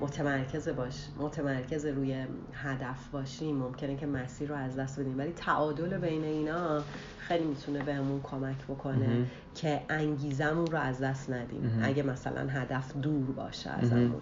متمرکز 0.00 0.68
باش 0.68 1.06
متمرکز 1.18 1.86
روی 1.86 2.24
هدف 2.52 3.08
باشیم 3.08 3.56
ممکنه 3.56 3.96
که 3.96 4.06
مسیر 4.06 4.48
رو 4.48 4.54
از 4.54 4.76
دست 4.76 5.00
بدیم. 5.00 5.18
ولی 5.18 5.32
تعادل 5.32 5.98
بین 5.98 6.24
اینا 6.24 6.82
خیلی 7.18 7.44
می‌تونه 7.44 7.82
بهمون 7.82 8.20
کمک 8.22 8.64
بکنه 8.68 9.26
که 9.54 9.80
انگیزمون 9.88 10.66
رو 10.66 10.78
از 10.78 11.00
دست 11.00 11.30
ندیم. 11.30 11.80
اگه 11.82 12.02
مثلا 12.02 12.48
هدف 12.48 12.96
دور 12.96 13.26
باشه 13.26 13.70
ازمون. 13.70 14.20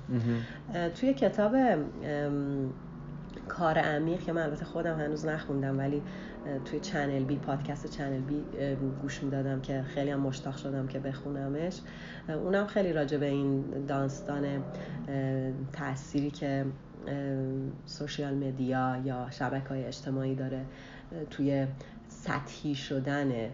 توی 0.94 1.14
کتاب 1.14 1.56
کار 3.48 3.78
عمیق 3.78 4.20
که 4.20 4.32
من 4.32 4.42
البته 4.42 4.64
خودم 4.64 5.00
هنوز 5.00 5.26
نخوندم 5.26 5.78
ولی 5.78 6.02
توی 6.64 6.80
Channel 6.80 7.24
B 7.24 7.36
پادکست 7.36 7.86
Channel 7.86 8.20
B 8.20 8.44
گوش 9.02 9.22
می‌دادم 9.22 9.60
که 9.60 9.82
خیلی 9.82 10.10
هم 10.10 10.20
مشتاق 10.20 10.56
شدم 10.56 10.86
که 10.86 10.98
بخونمش. 10.98 11.80
اونم 12.28 12.66
خیلی 12.66 12.92
راجع 12.92 13.18
به 13.18 13.26
این 13.26 13.64
داستان 13.86 14.64
تأثیری 15.72 16.30
که 16.30 16.64
social 17.86 18.34
media 18.34 19.02
یا 19.04 19.26
شبکه 19.30 19.68
های 19.68 19.84
اجتماعی 19.84 20.34
داره 20.34 20.64
توی 21.30 21.66
سطحی 22.08 22.74
شدن 22.74 23.50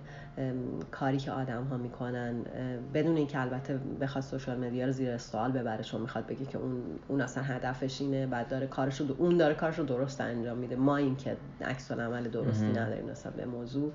کاری 0.90 1.18
که 1.18 1.33
آدم 1.33 1.64
ها 1.64 1.77
می‌کنن 1.77 2.44
بدون 2.94 3.16
اینکه 3.16 3.40
البته 3.40 3.81
بخواد 4.01 4.25
سوشال 4.25 4.59
مدیا 4.66 4.87
رو 4.87 4.92
زیر 4.92 5.18
سوال 5.18 5.53
ببره 5.53 5.83
چون 5.83 6.01
می‌خواد 6.01 6.27
بگه 6.27 6.47
که 6.47 6.59
اون 6.59 6.83
اون 7.09 7.20
اصلا 7.20 7.42
هدفش 7.42 8.01
اینه 8.01 8.27
بعد 8.27 8.49
داره 8.49 8.66
کارش 8.66 9.01
رو 9.01 9.07
اون 9.18 9.37
داره 9.37 9.55
کارش 9.55 9.79
رو 9.79 9.85
درست 9.85 10.20
انجام 10.20 10.59
میده. 10.59 10.77
ما 10.77 10.97
این 10.97 11.16
که 11.16 11.37
عکس 11.61 11.92
عمل 11.92 12.29
درستی 12.29 12.66
نداریم 12.66 13.11
نسبت 13.11 13.35
به 13.35 13.44
موضوع. 13.44 13.92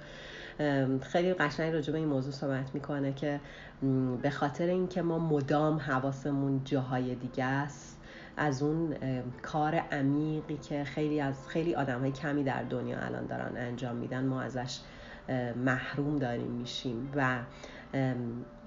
خیلی 1.02 1.34
قشنگ 1.34 1.74
راجع 1.74 1.92
به 1.92 1.98
این 1.98 2.08
موضوع 2.08 2.32
صحبت 2.32 2.76
می‌کنه 2.76 3.14
که 3.14 3.40
به 4.22 4.30
خاطر 4.30 4.66
اینکه 4.66 5.02
ما 5.02 5.20
مدام 5.20 5.78
حواسمون 5.78 6.62
جاهای 6.66 7.16
دیگه 7.16 7.44
است 7.44 7.98
از 8.38 8.64
اون 8.64 8.96
کار 9.42 9.76
عمیقی 9.76 10.58
که 10.58 10.84
خیلی 10.84 11.22
از 11.22 11.48
خیلی 11.48 11.76
آدم 11.76 12.00
های 12.00 12.12
کمی 12.12 12.44
در 12.44 12.64
دنیا 12.64 12.98
الان 13.00 13.26
دارن 13.26 13.58
انجام 13.58 13.96
میدن 13.96 14.26
ما 14.26 14.42
ازش 14.42 14.80
محروم 15.56 16.16
داریم 16.16 16.52
میشیم 16.52 17.12
و 17.16 17.40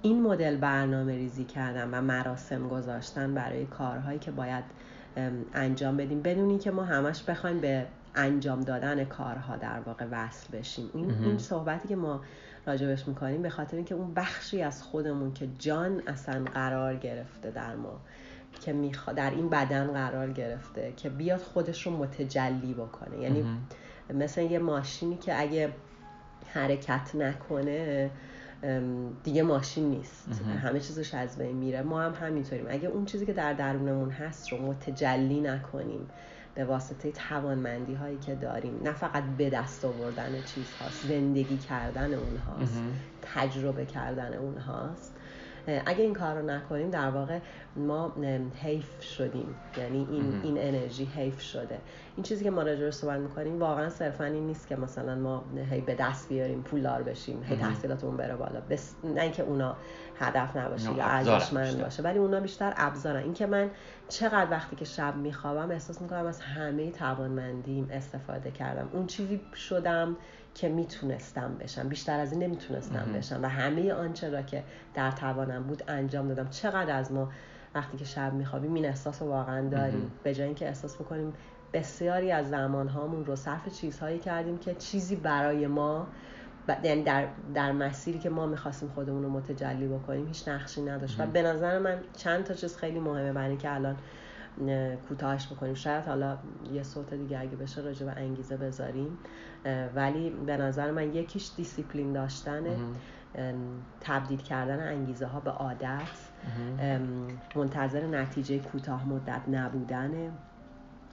این 0.01 0.21
مدل 0.21 0.57
برنامه 0.57 1.15
ریزی 1.15 1.43
کردن 1.43 1.89
و 1.91 2.01
مراسم 2.01 2.67
گذاشتن 2.67 3.33
برای 3.33 3.65
کارهایی 3.65 4.19
که 4.19 4.31
باید 4.31 4.63
انجام 5.53 5.97
بدیم 5.97 6.21
بدون 6.21 6.59
که 6.59 6.71
ما 6.71 6.83
همش 6.83 7.23
بخوایم 7.23 7.59
به 7.59 7.85
انجام 8.15 8.61
دادن 8.61 9.05
کارها 9.05 9.55
در 9.55 9.79
واقع 9.79 10.05
وصل 10.11 10.57
بشیم. 10.57 10.89
این, 10.93 11.11
این 11.23 11.37
صحبتی 11.37 11.87
که 11.87 11.95
ما 11.95 12.21
راجبش 12.65 13.07
می‌کنیم 13.07 13.41
به 13.41 13.49
خاطر 13.49 13.75
اینکه 13.75 13.95
اون 13.95 14.13
بخشی 14.13 14.61
از 14.61 14.83
خودمون 14.83 15.33
که 15.33 15.47
جان 15.59 16.01
اصلا 16.07 16.43
قرار 16.43 16.95
گرفته 16.95 17.51
در 17.51 17.75
ما 17.75 17.99
که 18.61 18.73
میخوا... 18.73 19.13
در 19.13 19.31
این 19.31 19.49
بدن 19.49 19.87
قرار 19.87 20.31
گرفته 20.31 20.93
که 20.97 21.09
بیاد 21.09 21.39
خودش 21.39 21.87
رو 21.87 21.97
متجلی 21.97 22.73
بکنه. 22.73 23.19
یعنی 23.19 23.45
مثل 24.13 24.41
یه 24.41 24.59
ماشینی 24.59 25.17
که 25.17 25.41
اگه 25.41 25.69
حرکت 26.53 27.15
نکنه 27.15 28.09
دیگه 29.23 29.43
ماشین 29.43 29.89
نیست. 29.89 30.41
همه 30.63 30.79
چیزش 30.79 31.13
از 31.13 31.37
بین 31.37 31.55
میره. 31.55 31.81
ما 31.81 32.01
هم 32.01 32.13
همینطوریم. 32.13 32.65
اگه 32.69 32.87
اون 32.87 33.05
چیزی 33.05 33.25
که 33.25 33.33
در 33.33 33.53
درونمون 33.53 34.09
هست 34.09 34.51
رو 34.51 34.57
متجلی 34.57 35.41
نکنیم 35.41 36.09
به 36.55 36.65
واسطه 36.65 37.11
توانمندی 37.11 37.93
هایی 37.93 38.17
که 38.17 38.35
داریم 38.35 38.79
نه 38.83 38.91
فقط 38.91 39.23
به 39.37 39.49
دست 39.49 39.85
آوردن 39.85 40.31
چیز 40.45 40.71
هاست 40.79 41.07
زندگی 41.07 41.57
کردن 41.57 42.13
اونهاست 42.13 42.81
تجربه 43.21 43.85
کردن 43.85 44.33
اونهاست. 44.33 45.15
اگه 45.85 46.01
این 46.03 46.13
کار 46.13 46.35
رو 46.35 46.45
نکنیم 46.45 46.89
در 46.89 47.09
واقع 47.09 47.39
ما 47.75 48.13
حیف 48.63 49.01
شدیم. 49.01 49.55
یعنی 49.77 50.07
این, 50.11 50.41
این 50.43 50.57
انرژی 50.57 51.05
حیف 51.05 51.41
شده. 51.41 51.77
این 52.15 52.23
چیزی 52.23 52.43
که 52.43 52.51
ما 52.51 52.61
راجع 52.61 52.89
صحبت 52.89 53.19
می‌کنیم 53.19 53.59
واقعا 53.59 53.89
صرفا 53.89 54.23
این 54.23 54.47
نیست 54.47 54.67
که 54.67 54.75
مثلا 54.75 55.15
ما 55.15 55.43
هی 55.71 55.81
به 55.81 55.95
دست 55.95 56.29
بیاریم 56.29 56.61
پولدار 56.61 57.03
بشیم 57.03 57.43
هی 57.43 57.57
تحصیلاتمون 57.57 58.17
بره 58.17 58.35
بالا. 58.35 58.61
بس 58.69 58.95
نه 59.03 59.21
اینکه 59.21 59.43
اونا 59.43 59.75
هدف 60.19 60.57
نباشه 60.57 60.93
یا 60.93 61.03
ارزشمند 61.03 61.81
باشه 61.81 62.03
ولی 62.03 62.19
اونا 62.19 62.39
بیشتر 62.39 62.73
ابزارن. 62.77 63.23
اینکه 63.23 63.45
من 63.45 63.69
چقدر 64.09 64.51
وقتی 64.51 64.75
که 64.75 64.85
شب 64.85 65.15
میخوابم 65.15 65.71
احساس 65.71 66.01
می‌کنم 66.01 66.25
از 66.25 66.41
همه 66.41 66.91
توانمندیم 66.91 67.87
استفاده 67.91 68.51
کردم. 68.51 68.89
اون 68.93 69.07
چیزی 69.07 69.41
شدم 69.55 70.15
که 70.55 70.69
می‌تونستم 70.69 71.55
بشم. 71.59 71.89
بیشتر 71.89 72.19
از 72.19 72.31
این 72.31 72.43
نمی‌تونستم 72.43 73.05
بشم. 73.15 73.39
و 73.43 73.49
همه 73.49 73.93
آنچه 73.93 74.29
را 74.29 74.41
که 74.41 74.63
در 74.93 75.11
توانم 75.11 75.63
بود 75.63 75.83
انجام 75.87 76.27
دادم. 76.27 76.49
چقدر 76.49 76.97
از 76.97 77.11
ما 77.11 77.29
وقتی 77.75 77.97
که 77.97 78.05
شب 78.05 78.33
میخوابیم 78.33 78.73
این 78.73 78.85
احساس 78.85 79.21
رو 79.21 79.27
واقعا 79.27 79.69
داریم. 79.69 80.11
به 80.23 80.35
جای 80.35 80.45
اینکه 80.45 80.67
احساس 80.67 80.95
بکنیم 80.95 81.33
بسیاری 81.73 82.31
از 82.31 82.49
زمان 82.49 82.87
هامون 82.87 83.25
رو 83.25 83.35
صرف 83.35 83.69
چیزهایی 83.69 84.19
کردیم 84.19 84.57
که 84.57 84.75
چیزی 84.75 85.15
برای 85.15 85.67
ما 85.67 86.07
یعنی 86.83 87.03
در, 87.03 87.27
در 87.53 87.71
مسیری 87.71 88.19
که 88.19 88.29
ما 88.29 88.45
می‌خواستیم 88.45 88.89
خودمون 88.89 89.23
رو 89.23 89.29
متجلی 89.29 89.87
بکنیم 89.87 90.27
هیچ 90.27 90.47
نقشی 90.47 90.81
نداشت. 90.81 91.19
و 91.19 91.25
به 91.25 91.41
نظر 91.41 91.79
من 91.79 91.97
چند 92.17 92.43
تا 92.43 92.53
چیز 92.53 92.77
خیلی 92.77 92.99
مهمه 92.99 93.33
برای 93.33 93.49
اینکه 93.49 93.73
الان 93.73 93.95
کوتاهش 95.09 95.47
بکنیم. 95.47 95.73
شاید 95.73 96.05
حالا 96.05 96.37
یه 96.73 96.83
صوت 96.83 97.13
دیگه 97.13 97.39
اگه 97.39 97.55
بشه 97.55 97.81
راجع 97.81 98.05
به 98.05 98.11
انگیزه 98.11 98.57
بذاریم. 98.57 99.17
ولی 99.95 100.29
به 100.29 100.57
نظر 100.57 100.91
من 100.91 101.15
یکیش 101.15 101.51
دیسیپلین 101.57 102.13
داشتنه. 102.13 102.77
تبدیل 104.01 104.39
کردن 104.39 104.87
انگیزه 104.87 105.25
ها 105.25 105.39
به 105.39 105.51
عادت. 105.51 106.29
منتظر 107.55 108.07
نتیجه 108.07 108.59
کوتاه 108.59 109.07
مدت 109.07 109.41
نبودنه. 109.47 110.31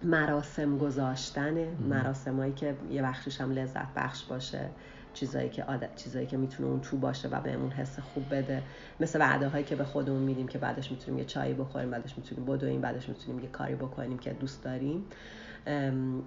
مراسم 0.02 0.78
گذاشتن 0.78 1.54
مراسم 1.88 2.36
هایی 2.36 2.52
که 2.52 2.74
یه 2.90 3.02
بخشش 3.02 3.40
هم 3.40 3.52
لذت 3.52 3.94
بخش 3.96 4.24
باشه 4.24 4.68
چیزایی 5.12 5.48
که 5.48 5.62
عادت 5.62 5.96
چیزایی 5.96 6.26
که 6.26 6.36
می‌تونه 6.36 6.68
اون 6.68 6.80
تو 6.80 6.96
باشه 6.96 7.28
و 7.28 7.40
بهمون 7.40 7.70
حس 7.70 7.98
خوب 7.98 8.34
بده. 8.34 8.62
مثل 9.00 9.20
وعده 9.20 9.48
هایی 9.48 9.64
که 9.64 9.76
به 9.76 9.84
خودمون 9.84 10.22
میدیم 10.22 10.48
که 10.48 10.58
بعدش 10.58 10.90
می‌تونیم 10.90 11.18
یه 11.18 11.24
چایی 11.24 11.54
بخوریم 11.54 11.90
بعدش 11.90 12.18
می‌تونیم 12.18 12.44
بدویم 12.44 12.80
بعدش 12.80 13.08
می‌تونیم 13.08 13.40
یه 13.40 13.48
کاری 13.48 13.74
بکنیم 13.74 14.18
که 14.18 14.32
دوست 14.32 14.64
داریم. 14.64 15.04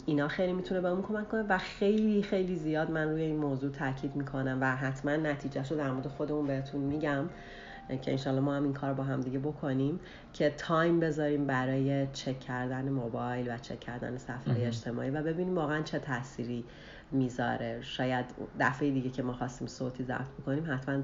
اینا 0.06 0.28
خیلی 0.28 0.54
می‌تونه 0.54 0.82
بهمون 0.82 1.02
کمک 1.02 1.30
کنه 1.30 1.44
و 1.50 1.58
خیلی 1.58 2.24
خیلی 2.24 2.56
زیاد 2.56 2.92
من 2.92 3.10
روی 3.10 3.22
این 3.22 3.38
موضوع 3.38 3.72
تاکید 3.72 4.16
می‌کنم 4.16 4.58
و 4.62 4.76
حتما 4.76 5.16
نتیجهش 5.16 5.72
رو 5.72 5.78
در 5.78 5.92
مورد 5.92 6.08
خودمون 6.08 6.48
بهتون 6.48 6.82
میگم. 6.82 7.26
که 8.02 8.12
انشالله 8.12 8.42
ما 8.42 8.56
هم 8.56 8.64
این 8.64 8.74
کار 8.74 8.94
با 8.94 9.04
هم 9.04 9.22
دیگه 9.22 9.40
بکنیم 9.40 10.00
که 10.34 10.50
تایم 10.58 11.00
بذاریم 11.00 11.48
برای 11.48 12.08
چک 12.14 12.40
کردن 12.40 12.90
موبایل 12.90 13.54
و 13.54 13.58
چک 13.58 13.80
کردن 13.80 14.18
صفحه 14.18 14.68
اجتماعی 14.68 15.10
و 15.10 15.24
ببینیم 15.24 15.56
واقعا 15.56 15.82
چه 15.82 16.00
تأثیری 16.00 16.64
می‌ذاره. 17.12 17.82
شاید 17.82 18.26
دفعه 18.60 18.92
دیگه 18.92 19.10
که 19.10 19.24
ما 19.24 19.34
خواستیم 19.34 19.68
صوتی 19.68 20.04
ضبط 20.04 20.28
بکنیم 20.42 20.74
حتما 20.74 21.04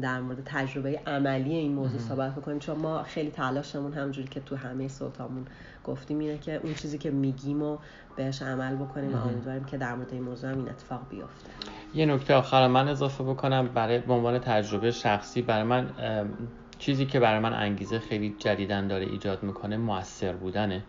در 0.00 0.20
مورد 0.20 0.42
تجربه 0.44 1.00
عملی 1.06 1.54
این 1.54 1.72
موضوع 1.72 1.98
صحبت 1.98 2.34
بکنیم 2.34 2.58
چون 2.58 2.78
ما 2.78 3.02
خیلی 3.02 3.30
تلاشمون 3.30 3.92
همجوری 3.92 4.28
که 4.28 4.40
تو 4.40 4.56
همه 4.56 4.88
صوتامون 4.88 5.44
گفتیم 5.90 6.18
اینه 6.18 6.38
که 6.38 6.60
اون 6.62 6.74
چیزی 6.74 6.98
که 6.98 7.10
میگیم 7.10 7.62
و 7.62 7.78
بهش 8.16 8.42
عمل 8.42 8.76
بکنیم 8.76 9.14
و 9.14 9.16
امیدواریم 9.16 9.64
که 9.64 9.76
در 9.76 9.94
مورد 9.94 10.12
این 10.12 10.22
موضوع 10.22 10.50
هم 10.50 10.58
این 10.58 10.68
اتفاق 10.68 11.00
بیفته. 11.10 11.50
یه 11.94 12.06
نکته 12.06 12.34
آخر 12.34 12.66
من 12.66 12.88
اضافه 12.88 13.24
بکنم 13.24 13.68
برای 13.74 13.98
به 13.98 14.12
عنوان 14.12 14.38
تجربه 14.38 14.90
شخصی 14.90 15.42
برای 15.42 15.62
من 15.62 15.90
چیزی 16.78 17.06
که 17.06 17.20
برای 17.20 17.38
من 17.38 17.52
انگیزه 17.52 17.98
خیلی 17.98 18.34
جدیدن 18.38 18.88
داره 18.88 19.06
ایجاد 19.06 19.42
می‌کنه 19.42 19.76
موثر 19.76 20.32
بودنه. 20.32 20.82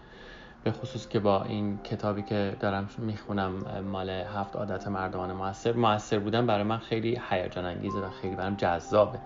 به 0.64 0.72
خصوص 0.72 1.08
که 1.08 1.20
با 1.20 1.44
این 1.44 1.78
کتابی 1.78 2.22
که 2.22 2.56
دارم 2.60 2.90
می‌خونم 2.98 3.52
مال 3.92 4.10
هفت 4.10 4.56
عادت 4.56 4.88
مردمان 4.88 5.34
موثر 5.34 5.74
موثر 5.74 6.20
بودن 6.20 6.46
برای 6.46 6.64
من 6.64 6.78
خیلی 6.78 7.22
هیجان 7.30 7.66
انگیزه 7.66 8.00
و 8.00 8.10
خیلی 8.10 8.36
برام 8.36 8.56
جذابه. 8.56 9.20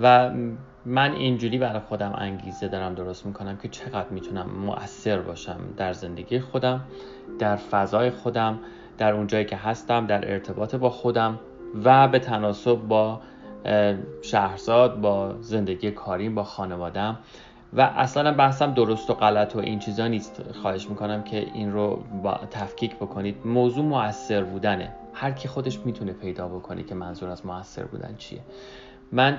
و 0.00 0.30
من 0.84 1.12
اینجوری 1.12 1.58
برای 1.58 1.80
خودم 1.80 2.12
انگیزه 2.18 2.68
دارم 2.68 2.94
درست 2.94 3.26
می‌کنم 3.26 3.56
که 3.56 3.68
چقدر 3.68 4.08
می‌تونم 4.08 4.50
مؤثر 4.50 5.18
باشم 5.18 5.60
در 5.76 5.92
زندگی 5.92 6.40
خودم 6.40 6.80
در 7.38 7.56
فضای 7.56 8.10
خودم 8.10 8.58
در 8.98 9.12
اونجایی 9.12 9.44
که 9.44 9.56
هستم 9.56 10.06
در 10.06 10.32
ارتباط 10.32 10.74
با 10.74 10.90
خودم 10.90 11.38
و 11.84 12.08
به 12.08 12.18
تناسب 12.18 12.74
با 12.74 13.20
شهرزاد 14.22 15.00
با 15.00 15.34
زندگی 15.40 15.90
کاریم 15.90 16.34
با 16.34 16.44
خانوادم 16.44 17.18
و 17.72 17.80
اصلا 17.80 18.32
بحثم 18.32 18.74
درست 18.74 19.10
و 19.10 19.14
غلط 19.14 19.56
و 19.56 19.58
این 19.58 19.78
چیزا 19.78 20.06
نیست. 20.06 20.42
خواهش 20.62 20.88
می‌کنم 20.88 21.22
که 21.22 21.46
این 21.54 21.72
رو 21.72 22.04
با 22.22 22.40
تفکیک 22.50 22.96
بکنید. 22.96 23.36
موضوع 23.46 23.84
موثر 23.84 24.44
بودنه. 24.44 24.92
هر 25.14 25.30
کی 25.30 25.48
خودش 25.48 25.78
می‌تونه 25.78 26.12
پیدا 26.12 26.48
بکنه 26.48 26.82
که 26.82 26.94
منظور 26.94 27.28
از 27.28 27.46
موثر 27.46 27.84
بودن 27.84 28.14
چیه. 28.18 28.40
من 29.12 29.38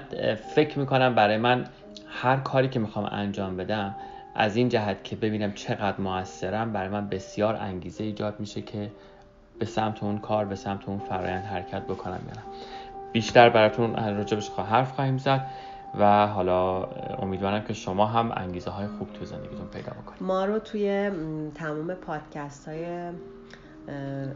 فکر 0.56 0.80
می‌کنم 0.80 1.16
برای 1.16 1.38
من 1.38 1.68
هر 2.08 2.38
کاری 2.38 2.70
که 2.70 2.80
می‌خوام 2.80 3.10
انجام 3.12 3.58
بدم 3.58 3.96
از 4.36 4.56
این 4.56 4.70
جهت 4.70 5.04
که 5.04 5.16
ببینم 5.16 5.52
چقدر 5.54 6.02
موثرم 6.02 6.74
برای 6.74 6.90
من 6.90 7.08
بسیار 7.08 7.56
انگیزه 7.56 8.04
ایجاد 8.04 8.40
میشه 8.40 8.62
که 8.62 8.92
به 9.60 9.66
سمت 9.66 10.04
اون 10.04 10.18
کار 10.18 10.46
به 10.46 10.56
سمت 10.56 10.90
اون 10.90 11.00
فرایند 11.00 11.44
حرکت 11.44 11.82
بکنم 11.82 12.20
میرم 12.26 12.44
بیشتر 13.12 13.50
براتون 13.50 13.96
راجبش 14.18 14.50
حرف 14.50 14.92
خواهیم 14.92 15.18
زد 15.18 15.48
و 16.00 16.28
حالا 16.28 16.84
امیدوارم 17.22 17.64
که 17.64 17.74
شما 17.74 18.06
هم 18.06 18.32
انگیزه 18.36 18.72
های 18.72 18.88
خوب 18.88 19.14
تو 19.14 19.26
زندگیتون 19.26 19.68
پیدا 19.68 19.92
بکنید. 19.92 20.24
ما 20.24 20.46
رو 20.46 20.60
توی 20.60 21.12
تمام 21.56 21.94
پادکست 21.94 22.68
های 22.68 22.86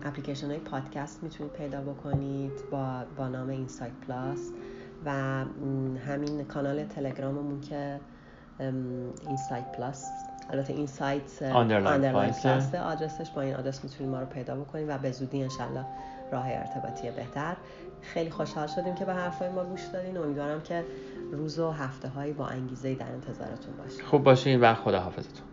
اپلیکیشن 0.05 0.47
های 0.47 0.59
پادکست 0.59 1.23
می‌تونید 1.23 1.53
پیدا 1.53 1.81
بکنید 1.81 2.51
با, 2.71 3.03
با 3.17 3.27
نام 3.27 3.49
اینسایت 3.49 3.91
پلاس. 4.07 4.51
و 5.05 5.11
همین 6.07 6.45
کانال 6.45 6.83
تلگراممون 6.83 7.61
که 7.61 7.99
Insight 9.27 9.71
Plus 9.77 10.05
البته 10.49 10.73
Insight 10.73 11.41
underline 11.43 12.31
Plus 12.31 12.75
آدرسش 12.75 13.29
با 13.29 13.41
این 13.41 13.55
آدرس 13.55 13.83
می‌تونید 13.83 14.11
ما 14.11 14.19
رو 14.19 14.25
پیدا 14.25 14.55
بکنید 14.55 14.89
و 14.89 14.97
به 14.97 15.11
زودی 15.11 15.43
انشالله 15.43 15.85
راه 16.31 16.47
ارتباطی 16.47 17.11
بهتر. 17.11 17.57
خیلی 18.01 18.29
خوشحال 18.29 18.67
شدیم 18.67 18.95
که 18.95 19.05
به 19.05 19.13
حرفای 19.13 19.49
ما 19.49 19.63
گوش 19.63 19.83
دادین. 19.83 20.17
امیدوارم 20.17 20.61
که 20.61 20.85
روز 21.31 21.59
و 21.59 21.71
هفته 21.71 22.07
هایی 22.07 22.33
با 22.33 22.47
انگیزه 22.47 22.95
در 22.95 23.11
انتظارتون 23.11 23.77
باشیم 23.77 24.05
خوب 24.05 24.23
باشین 24.23 24.61
و 24.61 24.73
خدا 24.73 24.99
حافظتون 24.99 25.46